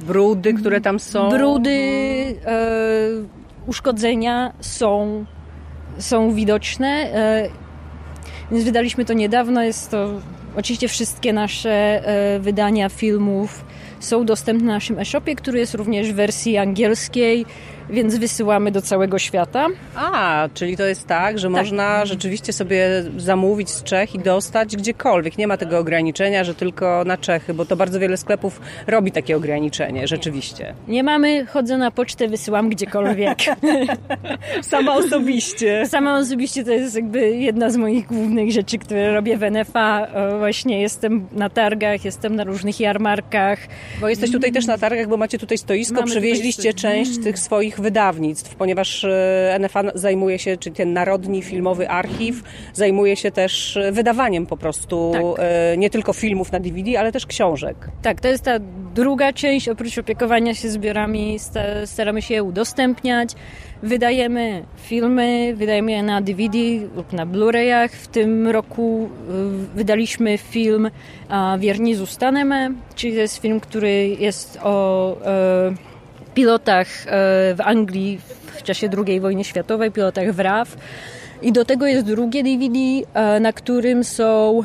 [0.01, 1.29] Brudy, które tam są.
[1.29, 1.69] Brudy,
[2.45, 3.07] e,
[3.67, 5.25] uszkodzenia są,
[5.97, 6.87] są widoczne.
[6.87, 7.49] E,
[8.51, 9.63] więc wydaliśmy to niedawno.
[9.63, 10.09] Jest to
[10.55, 13.65] oczywiście wszystkie nasze e, wydania filmów
[13.99, 17.45] są dostępne na naszym e-shopie, który jest również w wersji angielskiej
[17.89, 19.67] więc wysyłamy do całego świata.
[19.95, 21.57] A, czyli to jest tak, że tak.
[21.57, 25.37] można rzeczywiście sobie zamówić z Czech i dostać gdziekolwiek.
[25.37, 29.37] Nie ma tego ograniczenia, że tylko na Czechy, bo to bardzo wiele sklepów robi takie
[29.37, 30.73] ograniczenie, rzeczywiście.
[30.87, 33.37] Nie mamy, chodzę na pocztę, wysyłam gdziekolwiek.
[34.61, 35.85] Sama osobiście.
[35.87, 40.07] Sama osobiście to jest jakby jedna z moich głównych rzeczy, które robię w NFA.
[40.37, 43.59] Właśnie jestem na targach, jestem na różnych jarmarkach.
[44.01, 47.05] Bo jesteś tutaj też na targach, bo macie tutaj stoisko, mamy przywieźliście tutaj...
[47.05, 53.15] część tych swoich wydawnictw, ponieważ e, NFA zajmuje się, czyli ten Narodni Filmowy Archiw, zajmuje
[53.15, 55.23] się też e, wydawaniem po prostu tak.
[55.37, 57.89] E, nie tylko filmów na DVD, ale też książek.
[58.01, 58.59] Tak, to jest ta
[58.95, 61.37] druga część, oprócz opiekowania się zbiorami,
[61.85, 63.29] staramy się je udostępniać.
[63.83, 66.57] Wydajemy filmy, wydajemy je na DVD
[66.95, 67.89] lub na Blu-rayach.
[67.89, 69.09] W tym roku
[69.75, 70.89] wydaliśmy film
[71.59, 75.17] Wierni zostaneme, czyli to jest film, który jest o
[76.35, 77.09] pilotach e,
[77.55, 78.19] w Anglii
[78.57, 80.77] w czasie II wojny światowej, pilotach WRAF.
[81.41, 82.79] I do tego jest drugie DVD,
[83.13, 84.61] e, na którym są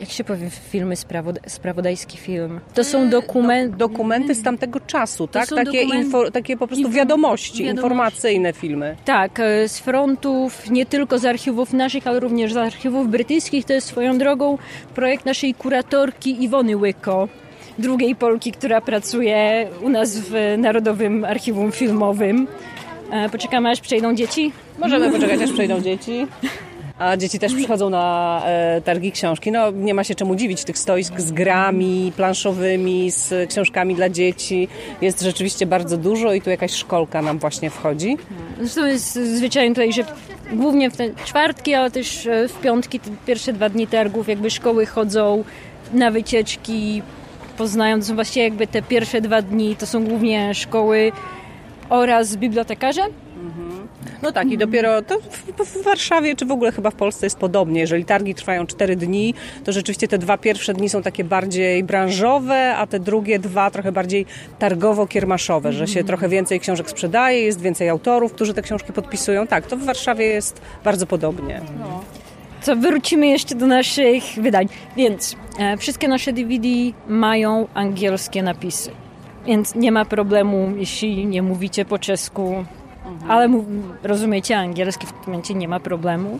[0.00, 2.60] jak się powie filmy, sprawod sprawodajski film?
[2.74, 3.76] To są mm, dokumenty...
[3.76, 5.48] Do, dokumenty z tamtego czasu, tak?
[5.48, 8.96] Takie, info, takie po prostu wiadomości, wiadomości, informacyjne filmy.
[9.04, 13.64] Tak, e, z frontów, nie tylko z archiwów naszych, ale również z archiwów brytyjskich.
[13.64, 14.58] To jest swoją drogą
[14.94, 17.28] projekt naszej kuratorki Iwony Łyko
[17.78, 22.46] drugiej Polki, która pracuje u nas w Narodowym Archiwum Filmowym.
[23.12, 24.52] E, poczekamy aż przejdą dzieci?
[24.78, 26.26] Możemy poczekać aż przejdą dzieci.
[26.98, 29.52] A dzieci też przychodzą na e, targi książki.
[29.52, 34.68] No nie ma się czemu dziwić tych stoisk z grami planszowymi, z książkami dla dzieci.
[35.00, 38.16] Jest rzeczywiście bardzo dużo i tu jakaś szkolka nam właśnie wchodzi.
[38.58, 40.04] Zresztą jest zwyczajnie tutaj, że
[40.52, 44.50] głównie w te czwartki, ale też e, w piątki, te pierwsze dwa dni targów jakby
[44.50, 45.44] szkoły chodzą
[45.92, 47.02] na wycieczki,
[47.58, 51.12] poznają, to są właściwie jakby te pierwsze dwa dni, to są głównie szkoły
[51.88, 53.02] oraz bibliotekarze.
[54.22, 57.38] No tak, i dopiero to w, w Warszawie, czy w ogóle chyba w Polsce jest
[57.38, 57.80] podobnie.
[57.80, 59.34] Jeżeli targi trwają 4 dni,
[59.64, 63.92] to rzeczywiście te dwa pierwsze dni są takie bardziej branżowe, a te drugie dwa trochę
[63.92, 64.26] bardziej
[64.58, 69.46] targowo-kiermaszowe, że się trochę więcej książek sprzedaje, jest więcej autorów, którzy te książki podpisują.
[69.46, 71.60] Tak, to w Warszawie jest bardzo podobnie.
[72.62, 74.68] Co wrócimy jeszcze do naszych wydań.
[74.96, 76.68] Więc e, wszystkie nasze DVD
[77.08, 78.90] mają angielskie napisy.
[79.46, 82.64] Więc nie ma problemu, jeśli nie mówicie po czesku,
[83.28, 83.64] ale mów,
[84.02, 86.38] rozumiecie angielski, w tym momencie nie ma problemu.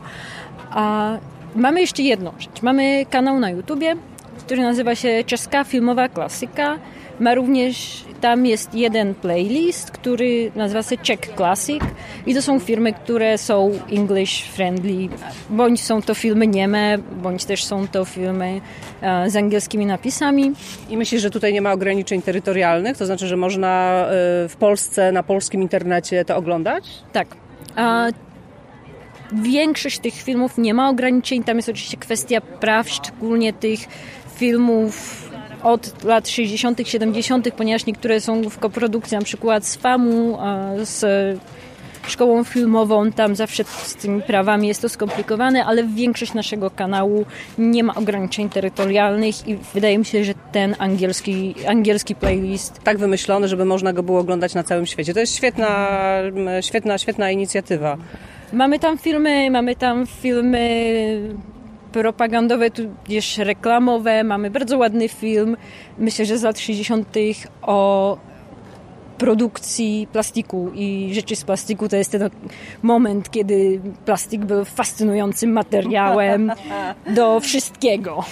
[0.71, 1.12] A
[1.57, 2.62] mamy jeszcze jedną rzecz.
[2.62, 3.97] Mamy kanał na YouTubie,
[4.39, 6.79] który nazywa się Czeska Filmowa Klasyka.
[7.21, 11.83] Ma również, tam jest jeden playlist, który nazywa się Czech Classic
[12.27, 15.09] i to są filmy, które są English friendly,
[15.51, 18.61] bądź są to filmy nieme, bądź też są to filmy
[19.01, 20.53] e, z angielskimi napisami.
[20.91, 22.97] I myślisz, że tutaj nie ma ograniczeń terytorialnych?
[22.97, 24.05] To znaczy, że można
[24.45, 26.85] y, w Polsce, na polskim internecie to oglądać?
[27.12, 27.29] Tak.
[27.77, 28.07] A
[29.33, 31.45] większość tych filmów nie ma ograniczeń.
[31.45, 33.81] Tam jest oczywiście kwestia praw, szczególnie tych
[34.37, 35.28] filmów
[35.62, 40.38] od lat 60., 70., ponieważ niektóre są w koprodukcji, na przykład z FAMU,
[40.82, 41.04] z
[42.09, 47.26] szkołą filmową, tam zawsze z tymi prawami jest to skomplikowane, ale większość naszego kanału
[47.59, 53.48] nie ma ograniczeń terytorialnych i wydaje mi się, że ten angielski, angielski playlist Tak wymyślony,
[53.48, 55.14] żeby można go było oglądać na całym świecie.
[55.14, 55.88] To jest świetna,
[56.61, 57.96] świetna, świetna inicjatywa.
[58.52, 61.20] Mamy tam filmy, mamy tam filmy
[61.93, 64.24] propagandowe, tudzież reklamowe.
[64.24, 65.57] Mamy bardzo ładny film,
[65.99, 67.09] myślę, że z lat 60.
[67.62, 68.18] o
[69.18, 71.89] produkcji plastiku i rzeczy z plastiku.
[71.89, 72.30] To jest ten
[72.82, 76.53] moment, kiedy plastik był fascynującym materiałem
[77.16, 78.24] do wszystkiego.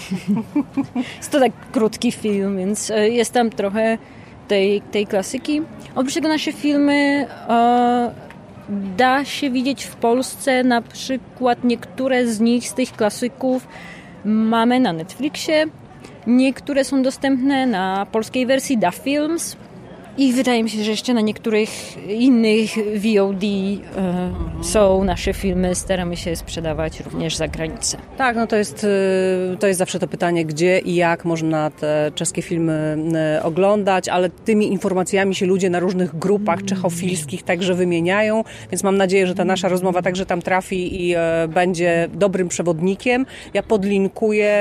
[1.16, 3.98] Jest to tak krótki film, więc e, jest tam trochę
[4.48, 5.62] tej, tej klasyki.
[5.94, 8.25] Oprócz tego nasze filmy e,
[8.68, 13.68] da się widzieć w Polsce na przykład niektóre z nich, z tych klasyków
[14.24, 15.64] mamy na Netflixie,
[16.26, 19.56] niektóre są dostępne na polskiej wersji Da Films
[20.18, 21.70] i wydaje mi się, że jeszcze na niektórych
[22.08, 27.98] innych VOD e, są nasze filmy, staramy się sprzedawać również za granicę.
[28.18, 32.12] Tak, no to jest, y, to jest zawsze to pytanie, gdzie i jak można te
[32.14, 32.96] czeskie filmy
[33.38, 38.96] y, oglądać, ale tymi informacjami się ludzie na różnych grupach czechofilskich także wymieniają, więc mam
[38.96, 43.26] nadzieję, że ta nasza rozmowa także tam trafi i e, będzie dobrym przewodnikiem.
[43.54, 44.58] Ja podlinkuję,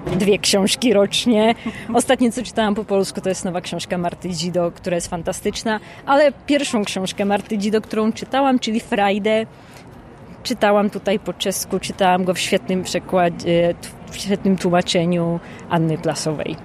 [0.07, 1.55] dwie książki rocznie.
[1.95, 6.33] Ostatnie, co czytałam po polsku, to jest nowa książka Marty Dzido, która jest fantastyczna, ale
[6.47, 9.47] pierwszą książkę Marty Dzido, którą czytałam, czyli Friday,
[10.43, 13.75] czytałam tutaj po czesku, czytałam go w świetnym przekładzie,
[14.11, 16.57] w świetnym tłumaczeniu Anny Plasowej.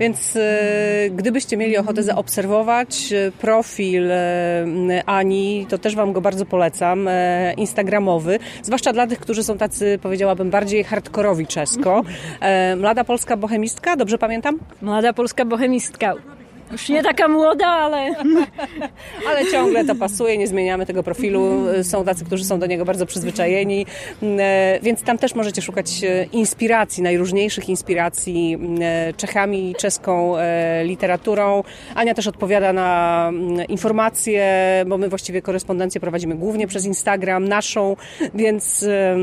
[0.00, 4.64] Więc e, gdybyście mieli ochotę zaobserwować e, profil e,
[5.06, 7.08] Ani, to też Wam go bardzo polecam,
[7.56, 12.02] instagramowy, zwłaszcza dla tych, którzy są tacy, powiedziałabym, bardziej hardkorowi czesko.
[12.76, 14.58] Mlada polska bohemistka, dobrze pamiętam?
[14.82, 16.14] Młoda polska bohemistka.
[16.72, 18.14] Już nie taka młoda, ale
[19.28, 21.64] Ale ciągle to pasuje, nie zmieniamy tego profilu.
[21.82, 23.86] Są tacy, którzy są do niego bardzo przyzwyczajeni,
[24.38, 30.34] E, więc tam też możecie szukać e, inspiracji, najróżniejszych inspiracji e, Czechami czeską
[30.84, 31.62] literaturą.
[31.94, 34.44] Ania też odpowiada na mm, informacje,
[34.86, 37.96] bo my właściwie korespondencję prowadzimy głównie przez Instagram naszą,
[38.34, 39.16] więc e,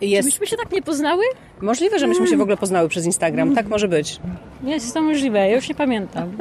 [0.00, 0.26] czy jest...
[0.26, 1.24] myśmy się tak nie poznały?
[1.60, 3.54] Możliwe, że myśmy się w ogóle poznały przez Instagram.
[3.54, 4.20] Tak może być.
[4.64, 6.36] Jest to możliwe, ja już nie pamiętam.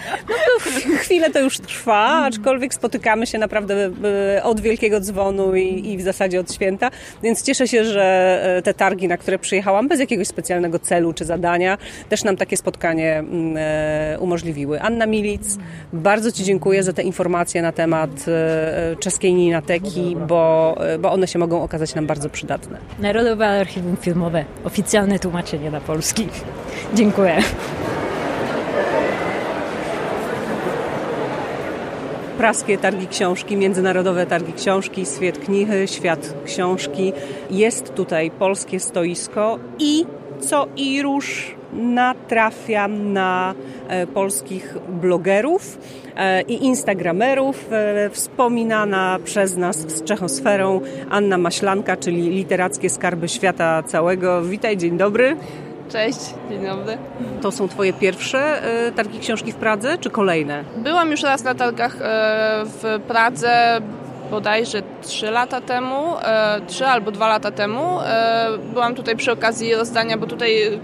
[1.02, 3.90] Chwilę to już trwa, aczkolwiek spotykamy się naprawdę
[4.36, 6.90] e, od Wielkiego Dzwonu i, i w zasadzie od święta,
[7.22, 11.24] więc cieszę się, że e, te targi, na które przyjechałam, bez jakiegoś specjalnego celu czy
[11.24, 11.78] zadania,
[12.08, 14.80] też nam takie spotkanie mm, e, umożliwiły.
[14.80, 15.58] Anna Milic,
[15.92, 18.10] bardzo Ci dziękuję za te informacje na temat
[19.00, 22.78] czeskiej Ninateki, bo, e, bo one się mogą okazać nam bardzo przydatne.
[22.98, 26.28] Narodowe Archiwum Filmowe, oficjalne tłumaczenie na polski.
[26.94, 27.42] Dziękuję.
[32.38, 37.12] praskie targi książki, międzynarodowe targi książki, Świat Knichy, Świat Książki.
[37.50, 40.06] Jest tutaj polskie stoisko i
[40.40, 43.54] co i róż natrafiam na
[43.88, 45.78] e, polskich blogerów
[46.48, 47.72] i instagramerów.
[47.72, 54.42] E, wspominana przez nas z Czechosferą Anna Maślanka, czyli literackie skarby świata całego.
[54.42, 55.36] Witaj, dzień dobry.
[55.92, 56.18] Cześć,
[56.50, 56.98] dzień dobry.
[57.42, 60.64] To są Twoje pierwsze e, targi książki w Pradze, czy kolejne?
[60.76, 63.80] Byłam już raz na targach e, w Pradze
[64.30, 66.14] bodajże 3 lata temu,
[66.66, 68.00] 3 albo 2 lata temu.
[68.00, 70.80] E, byłam tutaj przy okazji rozdania, bo tutaj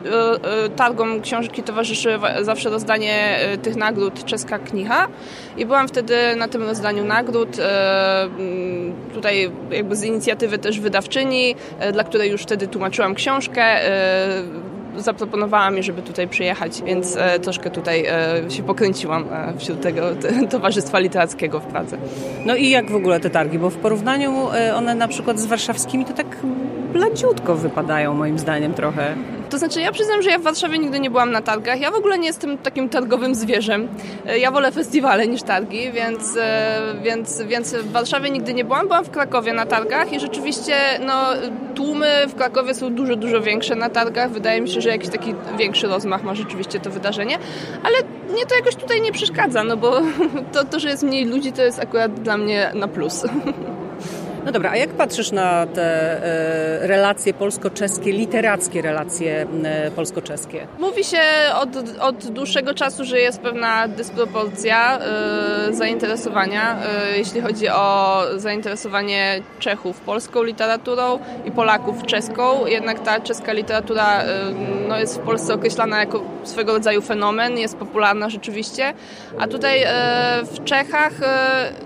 [0.76, 5.08] targom książki towarzyszy zawsze rozdanie tych nagród Czeska Knicha
[5.56, 7.56] i byłam wtedy na tym rozdaniu nagród
[9.14, 11.54] tutaj jakby z inicjatywy też wydawczyni,
[11.92, 13.80] dla której już wtedy tłumaczyłam książkę
[14.96, 20.02] zaproponowała mi, żeby tutaj przyjechać, więc e, troszkę tutaj e, się pokręciłam e, wśród tego
[20.50, 21.98] towarzystwa literackiego w Pradze.
[22.46, 23.58] No i jak w ogóle te targi?
[23.58, 24.32] Bo w porównaniu
[24.76, 26.36] one na przykład z warszawskimi to tak
[26.92, 29.14] bladziutko wypadają moim zdaniem trochę.
[29.50, 31.80] To znaczy, ja przyznam, że ja w Warszawie nigdy nie byłam na targach.
[31.80, 33.88] Ja w ogóle nie jestem takim targowym zwierzem.
[34.40, 36.38] Ja wolę festiwale niż targi, więc,
[37.02, 38.86] więc, więc w Warszawie nigdy nie byłam.
[38.86, 40.74] Byłam w Krakowie na targach i rzeczywiście
[41.06, 41.24] no,
[41.74, 44.30] tłumy w Krakowie są dużo, dużo większe na targach.
[44.30, 47.38] Wydaje mi się, że jakiś taki większy rozmach ma rzeczywiście to wydarzenie,
[47.82, 47.96] ale
[48.32, 50.00] mnie to jakoś tutaj nie przeszkadza, no bo
[50.52, 53.24] to, to że jest mniej ludzi, to jest akurat dla mnie na plus.
[54.44, 55.82] No dobra, a jak patrzysz na te
[56.82, 60.66] e, relacje polsko-czeskie, literackie relacje e, polsko-czeskie?
[60.78, 61.20] Mówi się
[61.54, 61.68] od,
[62.00, 66.76] od dłuższego czasu, że jest pewna dysproporcja e, zainteresowania,
[67.16, 72.66] jeśli chodzi o zainteresowanie Czechów polską literaturą i Polaków czeską.
[72.66, 74.22] Jednak ta czeska literatura
[74.88, 78.94] no, jest w Polsce określana jako swego rodzaju fenomen, jest popularna rzeczywiście,
[79.38, 79.84] a tutaj
[80.44, 81.12] w Czechach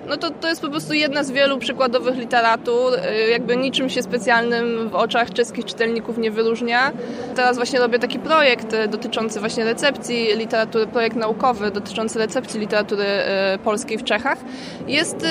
[0.09, 3.91] no to, to jest po prostu jedna z wielu przykładowych literatur literatur y, jakby niczym
[3.91, 6.93] się specjalnym w oczach czeskich czytelników nie wyróżnia.
[7.37, 13.05] Teraz właśnie robię taki projekt y, dotyczący właśnie recepcji literatury, projekt naukowy dotyczący recepcji literatury
[13.55, 14.39] y, polskiej w Czechach.
[14.87, 15.27] Jest,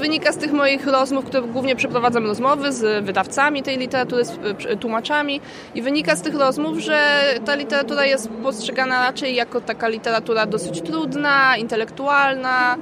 [0.00, 4.38] wynika z tych moich rozmów, które głównie przeprowadzam rozmowy z wydawcami tej literatury, z
[4.80, 5.40] tłumaczami
[5.74, 10.80] i wynika z tych rozmów, że ta literatura jest postrzegana raczej jako taka literatura dosyć
[10.80, 12.76] trudna, intelektualna,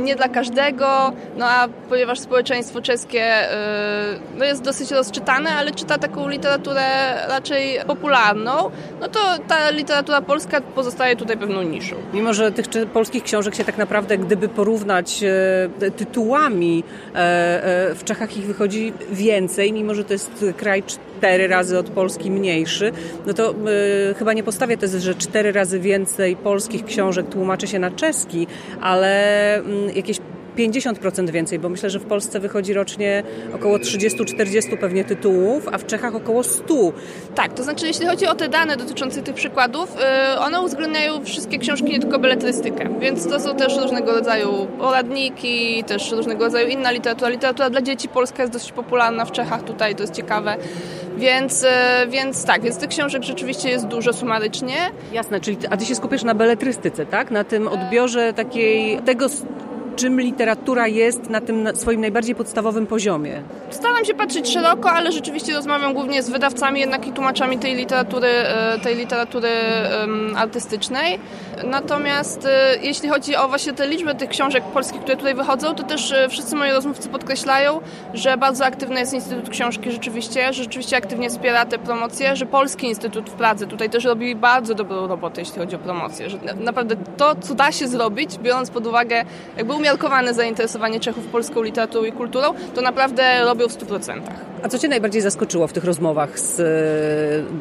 [0.00, 5.70] nie dla każdego, no a ponieważ społeczeństwo społeczeństwo czeskie y, no jest dosyć rozczytane, ale
[5.70, 6.82] czyta taką literaturę
[7.28, 11.96] raczej popularną, no to ta literatura polska pozostaje tutaj pewną niszą.
[12.14, 15.24] Mimo, że tych polskich książek się tak naprawdę, gdyby porównać
[15.80, 16.84] e, tytułami,
[17.14, 21.90] e, e, w Czechach ich wychodzi więcej, mimo że to jest kraj cztery razy od
[21.90, 22.92] Polski mniejszy,
[23.26, 23.54] no to
[24.18, 28.46] chyba nie postawię tezy, że cztery razy więcej polskich książek tłumaczy się na czeski,
[28.80, 30.18] ale mm, jakieś
[30.58, 33.22] 50% więcej, bo myślę, że w Polsce wychodzi rocznie
[33.54, 36.74] około 30-40 pewnie tytułów, a w Czechach około 100.
[37.34, 39.96] Tak, to znaczy jeśli chodzi o te dane dotyczące tych przykładów,
[40.34, 45.84] y, one uwzględniają wszystkie książki, nie tylko beletrystykę, więc to są też różnego rodzaju poradniki,
[45.84, 47.30] też różnego rodzaju inna literatura.
[47.30, 50.56] Literatura dla dzieci polska jest dosyć popularna w Czechach, tutaj to jest ciekawe.
[51.16, 51.66] Więc, y,
[52.08, 54.76] więc tak, więc tych książek rzeczywiście jest dużo sumarycznie.
[55.12, 57.30] Jasne, czyli a ty się skupiasz na beletrystyce, tak?
[57.30, 59.28] Na tym odbiorze takiej tego
[59.92, 63.42] czym literatura jest na tym swoim najbardziej podstawowym poziomie?
[63.70, 68.28] Staram się patrzeć szeroko, ale rzeczywiście rozmawiam głównie z wydawcami, jednak i tłumaczami tej literatury,
[68.28, 69.48] e, tej literatury
[70.36, 71.18] artystycznej.
[71.64, 75.82] Natomiast e, jeśli chodzi o właśnie te liczby tych książek polskich, które tutaj wychodzą, to
[75.82, 77.80] też e, wszyscy moi rozmówcy podkreślają,
[78.14, 82.86] że bardzo aktywny jest Instytut Książki rzeczywiście, że rzeczywiście aktywnie wspiera te promocje, że Polski
[82.86, 86.96] Instytut w Pradze tutaj też robi bardzo dobrą robotę, jeśli chodzi o promocję, że naprawdę
[87.16, 89.24] to, co da się zrobić, biorąc pod uwagę
[89.56, 94.20] jakby umiarkowane zainteresowanie Czechów polską literaturą i kulturą, to naprawdę robią w 100%.
[94.62, 96.60] A co Cię najbardziej zaskoczyło w tych rozmowach z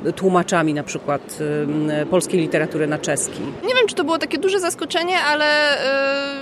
[0.07, 1.21] e, tłumaczami na przykład
[2.09, 3.41] polskiej literatury na czeski?
[3.41, 5.45] Nie wiem, czy to było takie duże zaskoczenie, ale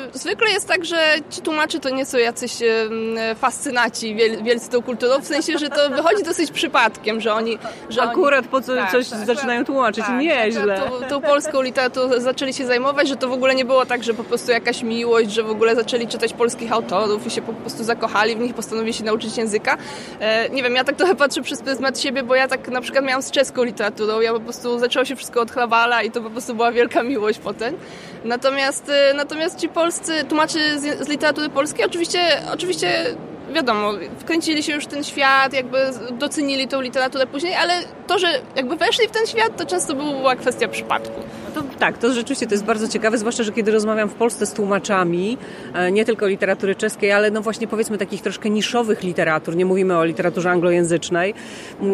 [0.05, 0.97] e, zwykle jest tak, że
[1.29, 5.69] ci tłumacze to nie są jacyś e, fascynaci wiel, wielcy tą kulturą, w sensie, że
[5.69, 7.57] to wychodzi dosyć przypadkiem, że oni...
[7.89, 10.05] Że Akurat oni, po co tak, coś tak, zaczynają tłumaczyć.
[10.05, 10.81] tak, Nieźle.
[10.81, 14.13] Tą, tą polską literaturą zaczęli się zajmować, że to w ogóle nie było tak, że
[14.13, 17.83] po prostu jakaś miłość, że w ogóle zaczęli czytać polskich autorów i się po prostu
[17.83, 19.77] zakochali w nich, postanowili się nauczyć języka.
[20.19, 23.05] E, nie wiem, ja tak trochę patrzę przez pryzmat siebie, bo ja tak na przykład
[23.05, 26.29] miałam z czeską literaturą, ja po prostu zaczęło się wszystko od Hlawala i to po
[26.29, 27.77] prostu była wielka miłość potem.
[28.25, 32.19] Natomiast, e, natomiast ci polscy tłumaczy z, z literatury polskiej oczywiście,
[32.53, 33.15] oczywiście
[33.53, 35.77] wiadomo, wkręcili się już w ten świat, jakby
[36.11, 37.73] docenili tą literaturę później, ale
[38.07, 41.21] to, że jakby weszli w ten świat, to często była kwestia przypadku.
[41.53, 44.53] To, tak, to rzeczywiście to jest bardzo ciekawe, zwłaszcza, że kiedy rozmawiam w Polsce z
[44.53, 45.37] tłumaczami,
[45.73, 49.97] e, nie tylko literatury czeskiej, ale no właśnie powiedzmy takich troszkę niszowych literatur, nie mówimy
[49.97, 51.33] o literaturze anglojęzycznej,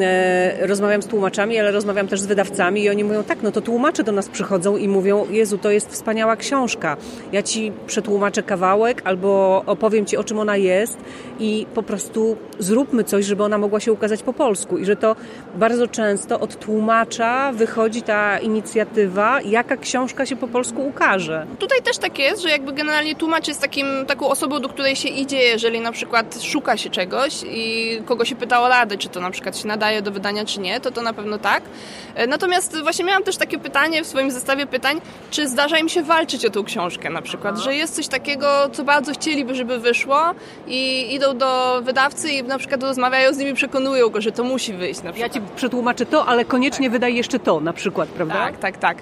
[0.01, 3.61] e, rozmawiam z tłumaczami, ale rozmawiam też z wydawcami i oni mówią, tak, no to
[3.61, 6.97] tłumacze do nas przychodzą i mówią, Jezu, to jest wspaniała książka,
[7.31, 10.97] ja Ci przetłumaczę kawałek albo opowiem Ci, o czym ona jest
[11.39, 14.77] i po prostu zróbmy coś, żeby ona mogła się ukazać po polsku.
[14.77, 15.15] I że to
[15.55, 21.45] bardzo często od tłumacza wychodzi ta inicjatywa, jaka książka się po polsku ukaże.
[21.59, 25.09] Tutaj też tak jest, że jakby generalnie tłumacz jest takim, taką osobą, do której się
[25.09, 29.21] idzie, jeżeli na przykład szuka się czegoś i kogo się pyta o radę, czy to
[29.21, 31.63] na przykład się nadaje do wydania, czy nie, to to na pewno tak.
[32.27, 36.45] Natomiast właśnie miałam też takie pytanie w swoim zestawie pytań, czy zdarza im się walczyć
[36.45, 40.21] o tą książkę na przykład, że jest coś takiego, co bardzo chcieliby, żeby wyszło
[40.67, 44.73] i idą do wydawcy i na przykład rozmawiają z nimi, przekonują go, że to musi
[44.73, 45.35] wyjść na przykład.
[45.35, 46.93] Ja Ci przetłumaczę to, ale koniecznie tak.
[46.93, 48.33] wydaj jeszcze to na przykład, prawda?
[48.33, 48.97] Tak, tak, tak.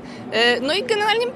[0.62, 1.28] No i generalnie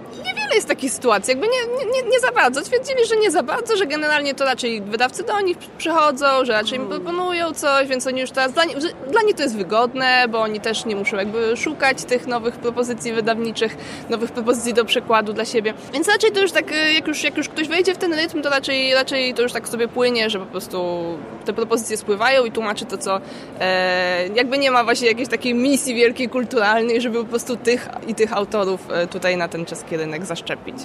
[0.48, 2.62] niewiele jest takich sytuacji, jakby nie, nie, nie za bardzo.
[2.62, 6.80] Twierdzili, że nie za bardzo, że generalnie to raczej wydawcy do nich przychodzą, że raczej
[6.80, 8.64] im proponują coś, więc oni już teraz, dla,
[9.12, 13.14] dla nich to jest wygodne, bo oni też nie muszą jakby szukać tych nowych propozycji
[13.14, 13.78] wydawniczych,
[14.10, 15.74] nowych propozycji do przekładu dla siebie.
[15.94, 18.50] Więc raczej to już tak, jak już, jak już ktoś wejdzie w ten rytm, to
[18.50, 21.04] raczej, raczej to już tak sobie płynie, że po prostu
[21.46, 23.22] te propozycje spływają i tłumaczy to, co
[23.60, 28.16] e, jakby nie ma właśnie jakiejś takiej misji wielkiej kulturalnej, żeby po prostu tych i
[28.16, 30.76] tych autorów tutaj na ten czeski rynek zaszczepić.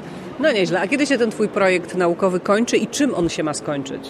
[0.41, 0.81] No nieźle.
[0.81, 4.09] A kiedy się ten Twój projekt naukowy kończy i czym on się ma skończyć?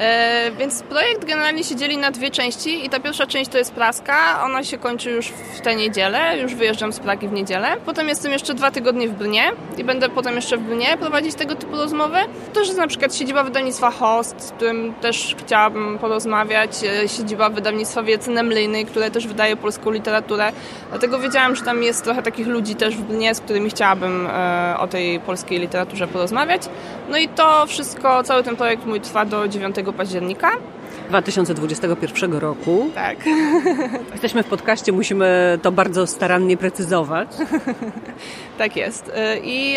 [0.00, 3.72] E, więc projekt generalnie się dzieli na dwie części i ta pierwsza część to jest
[3.72, 7.68] praska, ona się kończy już w tę niedzielę, już wyjeżdżam z Pragi w niedzielę.
[7.86, 9.42] Potem jestem jeszcze dwa tygodnie w Brnie
[9.78, 12.18] i będę potem jeszcze w Brnie prowadzić tego typu rozmowy.
[12.52, 18.02] To jest na przykład siedziba wydawnictwa Host, z którym też chciałabym porozmawiać, e, siedziba wydawnictwa
[18.02, 20.52] Wiedzy Nemlynej, które też wydaje polską literaturę.
[20.90, 24.74] Dlatego wiedziałam, że tam jest trochę takich ludzi też w Brnie, z którymi chciałabym e,
[24.78, 26.62] o tej polskiej literaturze porozmawiać.
[27.10, 30.50] No i to wszystko, cały ten projekt mój trwa do 9 października.
[31.08, 32.90] 2021 roku.
[32.94, 33.16] Tak.
[34.12, 37.28] Jesteśmy w podcaście, musimy to bardzo starannie precyzować.
[38.58, 39.12] tak jest.
[39.42, 39.76] I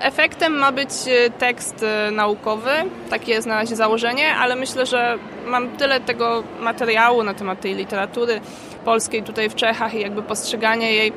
[0.00, 0.90] efektem ma być
[1.38, 2.70] tekst naukowy.
[3.10, 7.74] Takie jest na razie założenie, ale myślę, że mam tyle tego materiału na temat tej
[7.74, 8.40] literatury
[8.84, 11.12] polskiej tutaj w Czechach i jakby postrzegania jej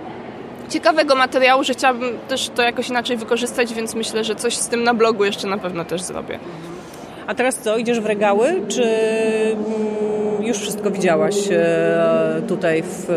[0.70, 4.84] ciekawego materiału, że chciałabym też to jakoś inaczej wykorzystać, więc myślę, że coś z tym
[4.84, 6.40] na blogu jeszcze na pewno też zrobię.
[7.32, 13.08] A teraz co, idziesz w regały, czy mm, już wszystko widziałaś e, tutaj w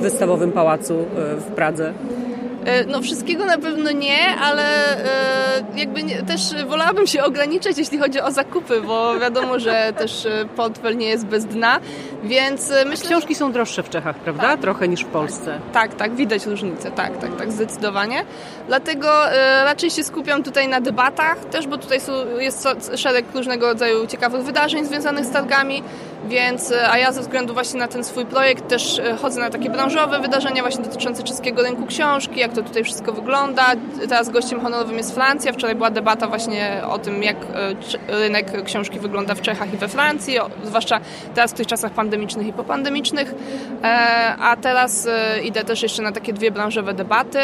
[0.00, 1.92] wystawowym pałacu e, w Pradze?
[2.64, 4.64] E, no wszystkiego na pewno nie, ale
[5.76, 10.96] jakby nie, też wolałabym się ograniczać, jeśli chodzi o zakupy, bo wiadomo, że też portfel
[10.96, 11.80] nie jest bez dna,
[12.24, 13.10] więc myślę...
[13.10, 14.42] Książki są droższe w Czechach, prawda?
[14.42, 14.60] Tak.
[14.60, 15.60] Trochę niż w Polsce.
[15.72, 18.24] Tak, tak, widać różnicę, tak, tak, tak, zdecydowanie.
[18.66, 19.08] Dlatego
[19.64, 24.42] raczej się skupiam tutaj na debatach też, bo tutaj są, jest szereg różnego rodzaju ciekawych
[24.42, 25.82] wydarzeń związanych z targami,
[26.28, 30.18] więc, a ja ze względu właśnie na ten swój projekt też chodzę na takie branżowe
[30.18, 33.66] wydarzenia właśnie dotyczące czeskiego rynku książki, jak to tutaj wszystko wygląda.
[34.08, 35.52] Teraz gościem honorowym jest Francja.
[35.52, 37.36] Wczoraj była debata właśnie o tym, jak
[38.08, 41.00] rynek książki wygląda w Czechach i we Francji, zwłaszcza
[41.34, 43.34] teraz w tych czasach pandemicznych i popandemicznych.
[44.40, 45.08] A teraz
[45.42, 47.38] idę też jeszcze na takie dwie branżowe debaty.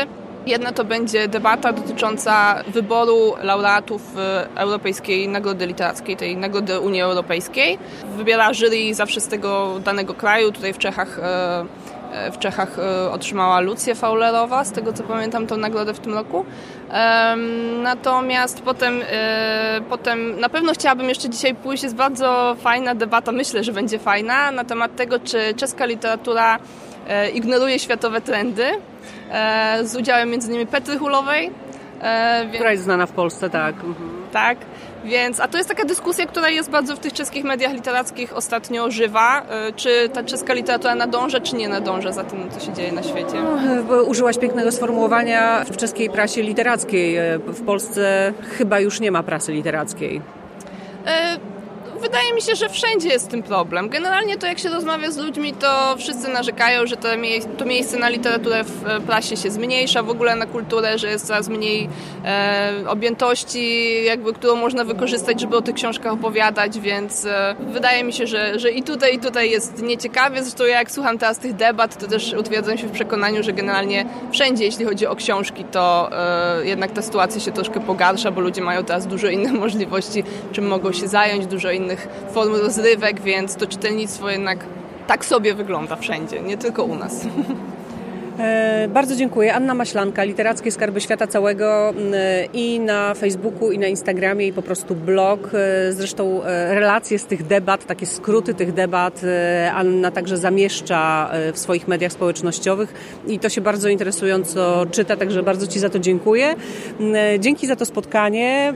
[0.47, 4.03] Jedna to będzie debata dotycząca wyboru laureatów
[4.55, 7.79] Europejskiej Nagrody Literackiej, tej Nagrody Unii Europejskiej.
[8.17, 10.53] Wybiera jury zawsze z tego danego kraju.
[10.53, 11.21] Tutaj w Czechach
[12.33, 12.77] w Czechach
[13.13, 16.45] otrzymała Lucja Faulerowa, z tego co pamiętam, tą nagrodę w tym roku.
[17.83, 19.01] Natomiast potem,
[19.89, 24.51] potem na pewno chciałabym jeszcze dzisiaj pójść, jest bardzo fajna debata, myślę, że będzie fajna,
[24.51, 26.59] na temat tego, czy czeska literatura
[27.35, 28.67] ignoruje światowe trendy
[29.83, 31.51] z udziałem między innymi Petry Hulowej.
[32.55, 33.75] Która jest znana w Polsce, tak.
[33.75, 34.11] Mhm.
[34.33, 34.59] Tak,
[35.07, 38.91] Więc, a to jest taka dyskusja, która jest bardzo w tych czeskich mediach literackich ostatnio
[38.91, 39.43] żywa.
[39.77, 43.37] Czy ta czeska literatura nadąża, czy nie nadąża za tym, co się dzieje na świecie?
[43.89, 47.17] No, użyłaś pięknego sformułowania w czeskiej prasie literackiej.
[47.47, 50.17] W Polsce chyba już nie ma prasy literackiej.
[50.17, 51.56] Y
[52.01, 53.89] Wydaje mi się, że wszędzie jest tym problem.
[53.89, 57.99] Generalnie to jak się rozmawia z ludźmi, to wszyscy narzekają, że to, mie to miejsce
[57.99, 61.89] na literaturę w e, prasie się zmniejsza, w ogóle na kulturę, że jest coraz mniej
[62.25, 68.13] e, objętości, jakby, którą można wykorzystać, żeby o tych książkach opowiadać, więc e, wydaje mi
[68.13, 70.43] się, że, że i tutaj, i tutaj jest nieciekawie.
[70.43, 74.07] Zresztą ja jak słucham teraz tych debat, to też utwierdzam się w przekonaniu, że generalnie
[74.33, 78.63] wszędzie, jeśli chodzi o książki, to e, jednak ta sytuacja się troszkę pogarsza, bo ludzie
[78.63, 83.57] mają teraz dużo innych możliwości, czym mogą się zająć, dużo innych innych form rozrywek, więc
[83.57, 84.59] to czytelnictwo jednak
[85.07, 87.21] tak sobie wygląda wszędzie, nie tylko u nas.
[88.39, 89.55] E, bardzo dziękuję.
[89.55, 91.95] Anna Maślanka, Literackie Skarby Świata Całego
[92.53, 95.51] i na Facebooku, i na Instagramie, i po prostu blog.
[95.55, 99.21] E, zresztą e, relacje z tych debat, takie skróty tych debat
[99.75, 102.95] Anna także zamieszcza w swoich mediach społecznościowych
[103.27, 106.55] i to się bardzo interesująco czyta, także bardzo Ci za to dziękuję.
[107.39, 108.75] Dzięki za to spotkanie.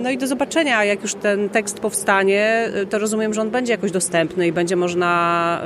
[0.00, 0.84] No i do zobaczenia.
[0.84, 5.62] Jak już ten tekst powstanie, to rozumiem, że on będzie jakoś dostępny i będzie można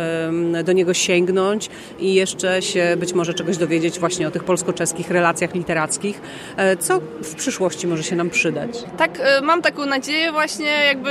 [0.64, 1.70] do niego sięgnąć
[2.01, 6.20] i jeszcze się być może może czegoś dowiedzieć właśnie o tych polsko-czeskich relacjach literackich,
[6.56, 8.84] e, co w przyszłości może się nam przydać.
[8.96, 11.10] Tak, e, mam taką nadzieję właśnie jakby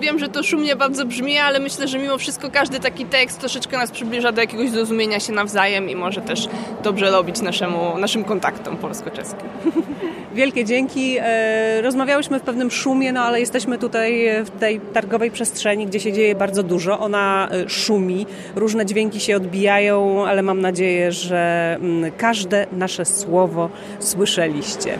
[0.00, 3.78] wiem, że to szumnie bardzo brzmi, ale myślę, że mimo wszystko każdy taki tekst troszeczkę
[3.78, 6.48] nas przybliża do jakiegoś zrozumienia się nawzajem i może też
[6.82, 9.48] dobrze robić naszemu, naszym kontaktom polsko-czeskim.
[10.34, 11.16] Wielkie dzięki.
[11.20, 16.12] E, rozmawiałyśmy w pewnym szumie, no ale jesteśmy tutaj w tej targowej przestrzeni, gdzie się
[16.12, 16.98] dzieje bardzo dużo.
[16.98, 23.70] Ona e, szumi, różne dźwięki się odbijają, ale mam nadzieję, że mm, każde nasze słowo
[23.98, 24.98] słyszeliście.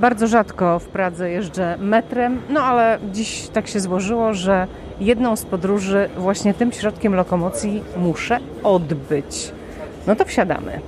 [0.00, 4.66] Bardzo rzadko w Pradze jeżdżę metrem, no ale dziś tak się złożyło, że
[5.00, 9.52] jedną z podróży właśnie tym środkiem lokomocji muszę odbyć.
[10.06, 10.80] No to wsiadamy.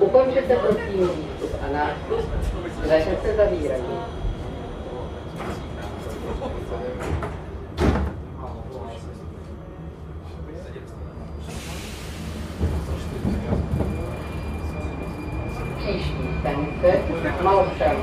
[0.00, 1.86] Ukończyte prosimy listów, a na
[3.00, 3.10] się
[15.88, 16.02] Technik,
[16.44, 18.02] dann könnte man auch sagen,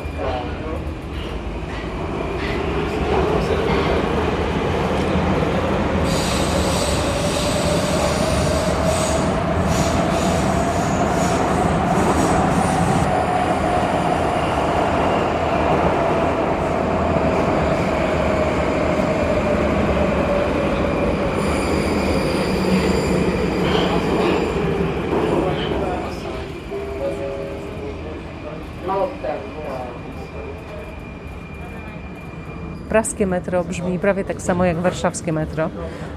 [32.89, 35.69] praskie metro brzmi prawie tak samo jak warszawskie metro.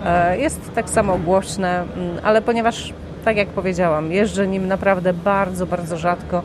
[0.04, 2.92] E, jest tak samo głośne, mm, ale ponieważ,
[3.24, 6.42] tak jak powiedziałam, jeżdżę nim naprawdę bardzo, bardzo rzadko,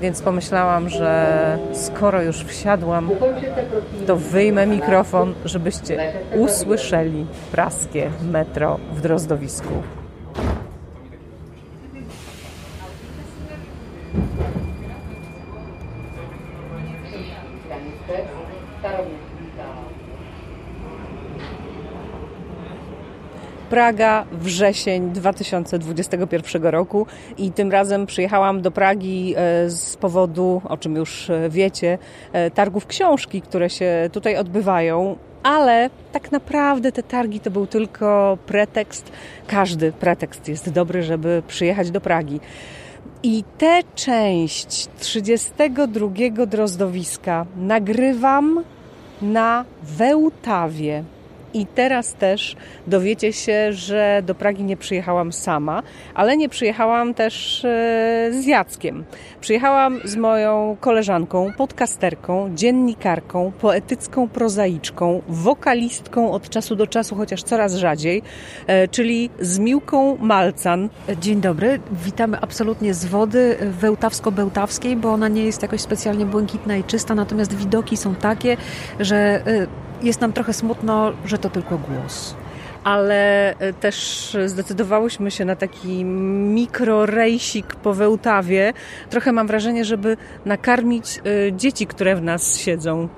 [0.00, 3.10] więc pomyślałam, że skoro już wsiadłam,
[4.06, 10.03] to wyjmę mikrofon, żebyście usłyszeli praskie metro w Drozdowisku.
[23.74, 27.06] Praga, wrzesień 2021 roku
[27.38, 31.98] i tym razem przyjechałam do Pragi e, z powodu, o czym już e, wiecie,
[32.32, 35.16] e, targów książki, które się tutaj odbywają.
[35.42, 39.12] Ale tak naprawdę te targi to był tylko pretekst.
[39.46, 42.40] Każdy pretekst jest dobry, żeby przyjechać do Pragi.
[43.22, 48.64] I tę część 32 drozdowiska nagrywam
[49.22, 51.04] na Wełtawie.
[51.54, 52.56] I teraz też
[52.86, 55.82] dowiecie się, że do Pragi nie przyjechałam sama,
[56.14, 59.04] ale nie przyjechałam też e, z Jackiem.
[59.40, 67.74] Przyjechałam z moją koleżanką, podcasterką, dziennikarką, poetycką prozaiczką, wokalistką od czasu do czasu, chociaż coraz
[67.74, 68.22] rzadziej,
[68.66, 70.88] e, czyli z Miłką Malcan.
[71.20, 76.84] Dzień dobry, witamy absolutnie z wody wełtawsko-bełtawskiej, bo ona nie jest jakoś specjalnie błękitna i
[76.84, 78.56] czysta, natomiast widoki są takie,
[79.00, 79.66] że e,
[80.04, 82.34] jest nam trochę smutno, że to tylko głos
[82.84, 88.72] ale e, też zdecydowałyśmy się na taki mikrorejsik po Wełtawie.
[89.10, 93.08] Trochę mam wrażenie, żeby nakarmić e, dzieci, które w nas siedzą.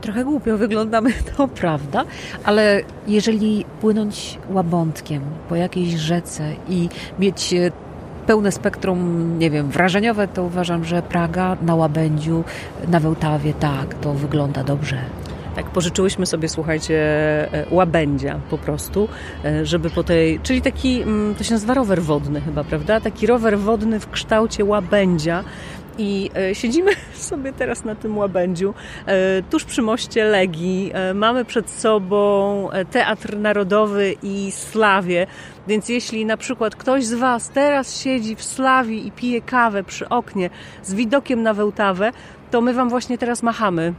[0.00, 2.04] trochę głupio wyglądamy, to prawda,
[2.44, 6.88] ale jeżeli płynąć łabądkiem po jakiejś rzece i
[7.18, 7.70] mieć e,
[8.26, 12.44] pełne spektrum, nie wiem, wrażeniowe, to uważam, że Praga na łabędziu,
[12.88, 14.98] na Wełtawie, tak, to wygląda dobrze.
[15.58, 16.96] Tak, pożyczyłyśmy sobie, słuchajcie,
[17.52, 19.08] e, łabędzia po prostu,
[19.44, 23.00] e, żeby po tej, czyli taki, mm, to się nazywa rower wodny chyba, prawda?
[23.00, 25.44] Taki rower wodny w kształcie łabędzia,
[25.98, 26.90] i e, siedzimy
[27.30, 28.74] sobie teraz na tym łabędziu,
[29.50, 30.92] tuż przy moście Legii.
[31.14, 35.26] Mamy przed sobą Teatr Narodowy i Slawię,
[35.68, 40.08] więc jeśli na przykład ktoś z Was teraz siedzi w Slawii i pije kawę przy
[40.08, 40.50] oknie
[40.82, 42.12] z widokiem na Wełtawę,
[42.50, 43.94] to my Wam właśnie teraz machamy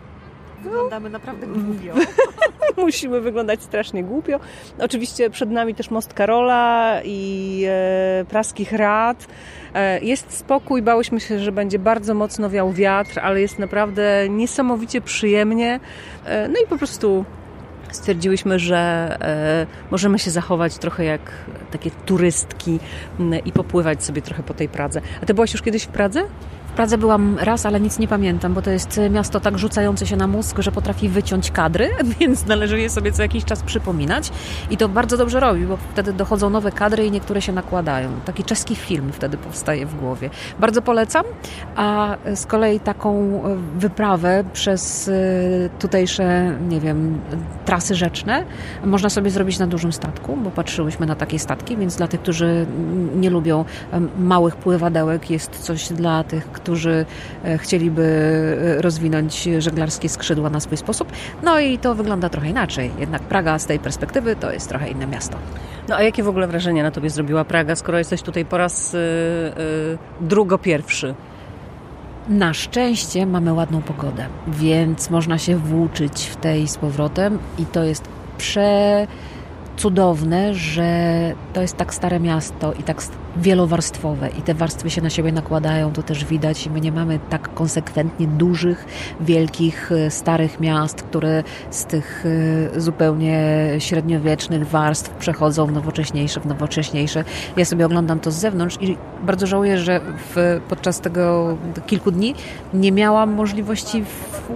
[0.64, 1.94] Wyglądamy naprawdę głupio.
[2.78, 4.40] Musimy wyglądać strasznie głupio.
[4.80, 9.28] Oczywiście przed nami też Most Karola i e, Praskich Rad.
[9.74, 15.02] E, jest spokój, bałyśmy się, że będzie bardzo mocno wiał wiatr, ale jest naprawdę niesamowicie
[15.02, 15.80] przyjemnie.
[16.26, 17.26] E, no i po prostu
[17.92, 18.78] stwierdziłyśmy, że
[19.22, 21.22] e, możemy się zachować trochę jak
[21.72, 22.80] takie turystki
[23.46, 25.02] i popływać sobie trochę po tej Pradze.
[25.22, 26.24] A ty byłaś już kiedyś w Pradze?
[26.80, 30.28] Pradze byłam raz, ale nic nie pamiętam, bo to jest miasto tak rzucające się na
[30.28, 31.90] mózg, że potrafi wyciąć kadry,
[32.20, 34.32] więc należy je sobie co jakiś czas przypominać.
[34.70, 38.10] I to bardzo dobrze robi, bo wtedy dochodzą nowe kadry i niektóre się nakładają.
[38.26, 40.30] Taki czeski film wtedy powstaje w głowie.
[40.60, 41.26] Bardzo polecam,
[41.76, 43.42] a z kolei taką
[43.78, 45.12] wyprawę przez
[45.80, 47.22] tutejsze, nie wiem,
[47.66, 48.46] trasy rzeczne
[48.86, 52.66] można sobie zrobić na dużym statku, bo patrzyłyśmy na takie statki, więc dla tych, którzy
[53.16, 53.66] nie lubią
[54.20, 56.69] małych pływadełek, jest coś dla tych, którzy
[57.44, 58.04] e, chcieliby
[58.78, 61.12] e, rozwinąć żeglarskie skrzydła na swój sposób.
[61.44, 62.92] No i to wygląda trochę inaczej.
[63.00, 65.38] Jednak Praga z tej perspektywy to jest trochę inne miasto.
[65.88, 68.94] No a jakie w ogóle wrażenie na tobie zrobiła Praga, skoro jesteś tutaj po raz
[68.94, 71.16] yy, yy, drugo pierwszy?
[72.30, 77.84] Na szczęście mamy ładną pogodę, więc można się włóczyć w tej z powrotem i to
[77.84, 78.04] jest
[78.38, 79.08] prze
[79.80, 80.90] cudowne, że
[81.54, 83.02] to jest tak stare miasto i tak
[83.38, 87.54] wielowarstwowe i te warstwy się na siebie nakładają, to też widać my nie mamy tak
[87.54, 88.86] konsekwentnie dużych,
[89.22, 92.26] wielkich, e, starych miast, które z tych
[92.76, 93.40] e, zupełnie
[93.80, 97.24] średniowiecznych warstw przechodzą w nowocześniejsze, w nowocześniejsze.
[97.58, 100.02] Ja sobie oglądam to z zewnątrz i bardzo żałuję, że
[100.36, 101.58] w, podczas tego
[101.88, 102.36] kilku dni
[102.74, 104.04] nie miałam możliwości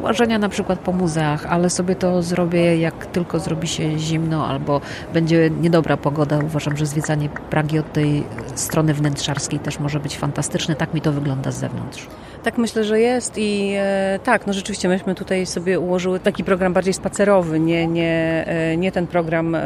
[0.02, 4.82] łażenia na przykład po muzeach, ale sobie to zrobię, jak tylko zrobi się zimno albo
[5.14, 6.40] będzie niedobra pogoda.
[6.46, 8.24] Uważam, że zwiedzanie Pragi od tej
[8.56, 10.76] strony wnętrzarskiej też może być fantastyczne.
[10.76, 12.08] Tak mi to wygląda z zewnątrz.
[12.44, 16.74] Tak myślę, że jest i e, tak, no rzeczywiście myśmy tutaj sobie ułożyły taki program
[16.74, 19.62] bardziej spacerowy, nie, nie, e, nie ten program e,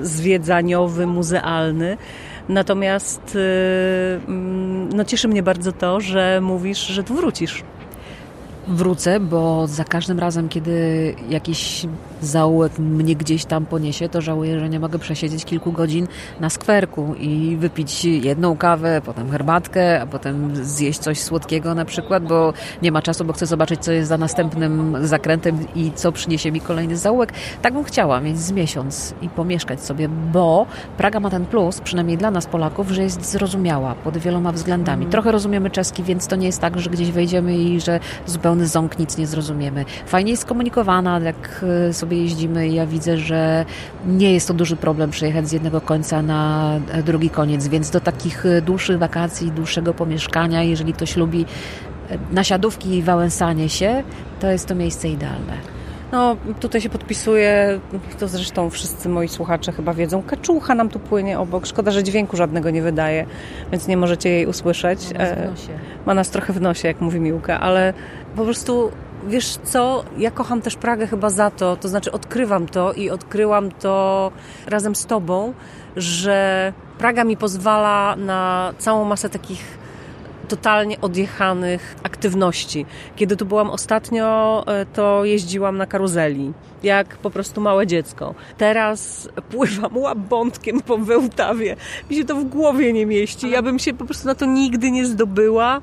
[0.00, 1.96] zwiedzaniowy, muzealny.
[2.48, 7.64] Natomiast e, mm, no cieszy mnie bardzo to, że mówisz, że tu wrócisz
[8.68, 11.86] wrócę, bo za każdym razem, kiedy jakiś
[12.22, 16.08] zaułek mnie gdzieś tam poniesie, to żałuję, że nie mogę przesiedzieć kilku godzin
[16.40, 22.24] na skwerku i wypić jedną kawę, potem herbatkę, a potem zjeść coś słodkiego na przykład,
[22.24, 22.52] bo
[22.82, 26.60] nie ma czasu, bo chcę zobaczyć, co jest za następnym zakrętem i co przyniesie mi
[26.60, 27.32] kolejny zaułek.
[27.62, 30.66] Tak bym chciała mieć z miesiąc i pomieszkać sobie, bo
[30.96, 35.02] Praga ma ten plus, przynajmniej dla nas Polaków, że jest zrozumiała pod wieloma względami.
[35.02, 35.12] Mm.
[35.12, 38.98] Trochę rozumiemy czeski, więc to nie jest tak, że gdzieś wejdziemy i że zupełny ząg
[38.98, 39.84] nic nie zrozumiemy.
[40.06, 43.64] Fajnie jest skomunikowana, jak y, sobie sobie jeździmy i ja widzę, że
[44.06, 46.72] nie jest to duży problem przejechać z jednego końca na
[47.04, 51.46] drugi koniec, więc do takich dłuższych wakacji, dłuższego pomieszkania, jeżeli ktoś lubi
[52.10, 54.02] e, nasiadówki i wałęsanie się,
[54.40, 55.52] to jest to miejsce idealne.
[56.12, 57.80] No, tutaj się podpisuje,
[58.18, 61.66] to zresztą wszyscy moi słuchacze chyba wiedzą, kaczucha nam tu płynie obok.
[61.66, 63.26] Szkoda, że dźwięku żadnego nie wydaje,
[63.70, 65.00] więc nie możecie jej usłyszeć.
[65.12, 65.78] Ma nas, w nosie.
[66.06, 67.94] Ma nas trochę w nosie, jak mówi Miłka, ale
[68.36, 68.90] po prostu
[69.28, 73.70] wiesz co, ja kocham też Pragę chyba za to, to znaczy odkrywam to i odkryłam
[73.70, 74.32] to
[74.66, 75.54] razem z tobą,
[75.96, 79.80] że Praga mi pozwala na całą masę takich
[80.48, 82.86] totalnie odjechanych aktywności.
[83.16, 86.52] Kiedy tu byłam ostatnio, e, to jeździłam na karuzeli,
[86.82, 88.34] jak po prostu małe dziecko.
[88.58, 91.76] Teraz pływam łabątkiem po Wełtawie.
[92.10, 93.50] Mi się to w głowie nie mieści.
[93.50, 95.80] Ja bym się po prostu na to nigdy nie zdobyła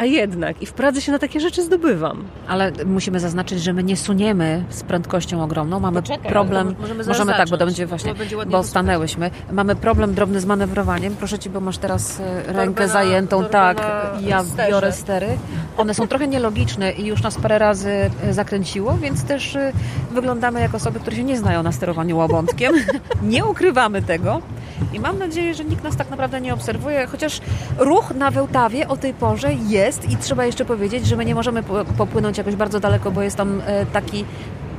[0.00, 2.24] a jednak i w Pradze się na takie rzeczy zdobywam.
[2.48, 5.80] Ale musimy zaznaczyć, że my nie suniemy z prędkością ogromną.
[5.80, 6.76] Mamy Poczekaj, problem.
[6.80, 9.30] Możemy, możemy tak, bo to będzie właśnie, bo, bo stanęłyśmy.
[9.52, 11.16] Mamy problem drobny z manewrowaniem.
[11.16, 13.44] Proszę cię, bo masz teraz e, rękę na, zajętą.
[13.44, 13.82] Tak,
[14.20, 14.70] ja sterze.
[14.70, 15.28] biorę stery.
[15.76, 19.72] One są trochę nielogiczne i już nas parę razy e, zakręciło, więc też e,
[20.10, 22.74] wyglądamy jak osoby, które się nie znają na sterowaniu łabątkiem.
[23.22, 24.42] nie ukrywamy tego.
[24.92, 27.40] I mam nadzieję, że nikt nas tak naprawdę nie obserwuje, chociaż
[27.78, 31.62] ruch na Wełtawie o tej porze jest i trzeba jeszcze powiedzieć, że my nie możemy
[31.98, 34.24] popłynąć jakoś bardzo daleko, bo jest tam e, taki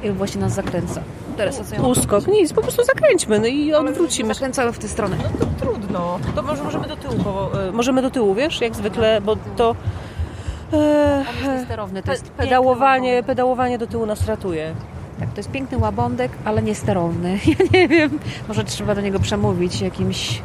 [0.09, 1.01] właśnie nas zakręca.
[1.37, 4.33] Teresa, co ja Uskok, nic, po prostu zakręćmy no i odwrócimy się.
[4.33, 5.17] Zakręcały w tę stronę.
[5.17, 6.19] No to trudno.
[6.35, 9.75] To może możemy do tyłu, bo, e, możemy do tyłu, wiesz, jak zwykle, bo to
[10.73, 14.73] e, On jest niesterowny, to jest pedałowanie, pedałowanie do tyłu nas ratuje.
[15.19, 17.39] Tak, to jest piękny łabądek, ale niesterowny.
[17.47, 20.41] Ja nie wiem, może trzeba do niego przemówić jakimś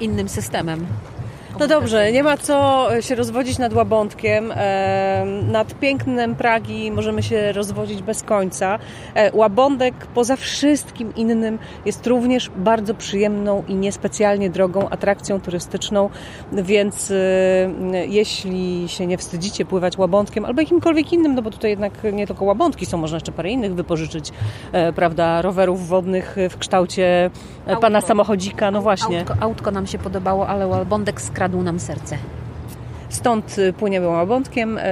[0.00, 0.86] innym systemem.
[1.60, 4.52] No dobrze, nie ma co się rozwodzić nad Łabądkiem.
[4.56, 8.78] E, nad pięknem Pragi możemy się rozwodzić bez końca.
[9.14, 16.10] E, Łabądek poza wszystkim innym jest również bardzo przyjemną i niespecjalnie drogą atrakcją turystyczną,
[16.52, 17.14] więc e,
[18.06, 22.44] jeśli się nie wstydzicie pływać Łabądkiem albo jakimkolwiek innym, no bo tutaj jednak nie tylko
[22.44, 24.32] Łabądki są, można jeszcze parę innych wypożyczyć,
[24.94, 27.30] prawda, rowerów wodnych w kształcie
[27.80, 29.18] pana samochodzika, no właśnie.
[29.18, 32.18] Autko, autko nam się podobało, ale łabądek skradł nam serce.
[33.08, 34.78] Stąd y, płyniemy łabądkiem.
[34.78, 34.82] E,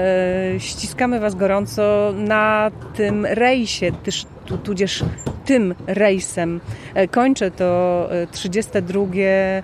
[0.59, 5.05] ściskamy Was gorąco na tym rejsie, tyż, tu, tudzież
[5.45, 6.61] tym rejsem.
[6.95, 9.63] E, kończę to e, 32 e,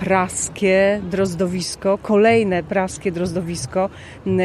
[0.00, 3.90] praskie drozdowisko, kolejne praskie drozdowisko,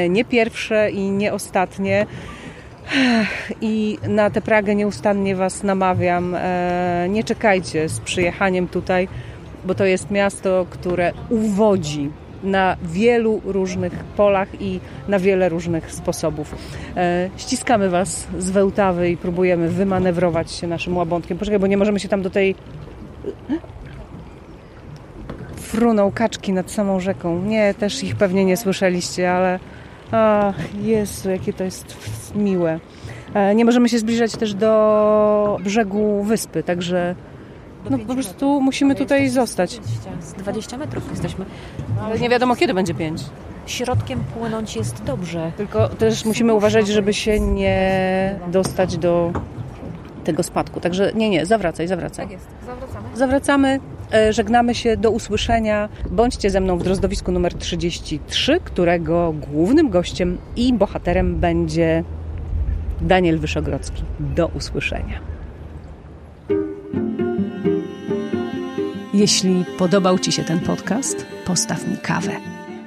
[0.10, 2.06] nie pierwsze i nie ostatnie.
[3.62, 6.36] I na tę Pragę nieustannie Was namawiam.
[7.10, 9.08] Nie czekajcie z przyjechaniem tutaj,
[9.66, 12.10] bo to jest miasto, które uwodzi
[12.44, 16.56] na wielu różnych polach i na wiele różnych sposobów.
[16.98, 21.38] E, Ściskamy Was z Wełtawy i próbujemy wymanewrować się naszym łabądkiem.
[21.38, 22.56] Poczekaj, bo nie możemy się tam do tej...
[25.56, 27.42] Fruną kaczki nad samą rzeką.
[27.44, 29.60] Nie, też ich pewnie nie słyszeliście, ale...
[30.12, 31.96] Ach, Jezu, jakie to jest
[32.36, 32.80] miłe.
[33.34, 37.16] E, Nie możemy się zbliżać też do brzegu wyspy, także
[37.90, 39.80] no po prostu musimy tutaj zostać.
[39.80, 41.46] 20, z 20 metrów jesteśmy.
[42.04, 43.24] Ale nie wiadomo kiedy będzie pięć.
[43.66, 45.52] Środkiem płynąć jest dobrze.
[45.58, 49.32] Tylko też musimy uważać, żeby się nie dostać do
[50.24, 50.80] tego spadku.
[50.80, 52.30] Także nie, nie, zawracaj, zawracaj.
[52.30, 53.08] jest, zawracamy.
[53.14, 53.80] Zawracamy,
[54.14, 55.90] e, żegnamy się, do usłyszenia.
[56.12, 62.04] Bądźcie ze mną w drozdowisku numer 33, którego głównym gościem i bohaterem będzie
[63.02, 64.04] Daniel Wyszogrodzki.
[64.20, 65.37] Do usłyszenia.
[69.18, 72.32] Jeśli podobał Ci się ten podcast, postaw mi kawę.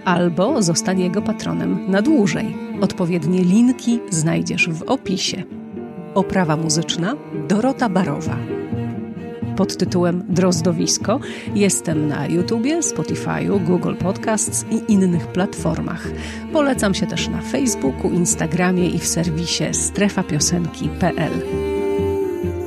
[0.05, 2.57] Albo zostań jego patronem na dłużej.
[2.81, 5.43] Odpowiednie linki znajdziesz w opisie.
[6.15, 7.15] Oprawa muzyczna
[7.48, 8.36] Dorota Barowa.
[9.57, 11.20] Pod tytułem Drozdowisko
[11.55, 16.09] jestem na YouTubie, Spotify'u, Google Podcasts i innych platformach.
[16.52, 21.32] Polecam się też na Facebooku, Instagramie i w serwisie strefapiosenki.pl.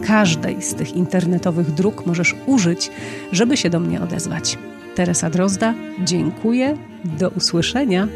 [0.07, 2.91] Każdej z tych internetowych dróg możesz użyć,
[3.31, 4.57] żeby się do mnie odezwać.
[4.95, 5.73] Teresa Drozda,
[6.03, 6.77] dziękuję.
[7.03, 8.07] Do usłyszenia.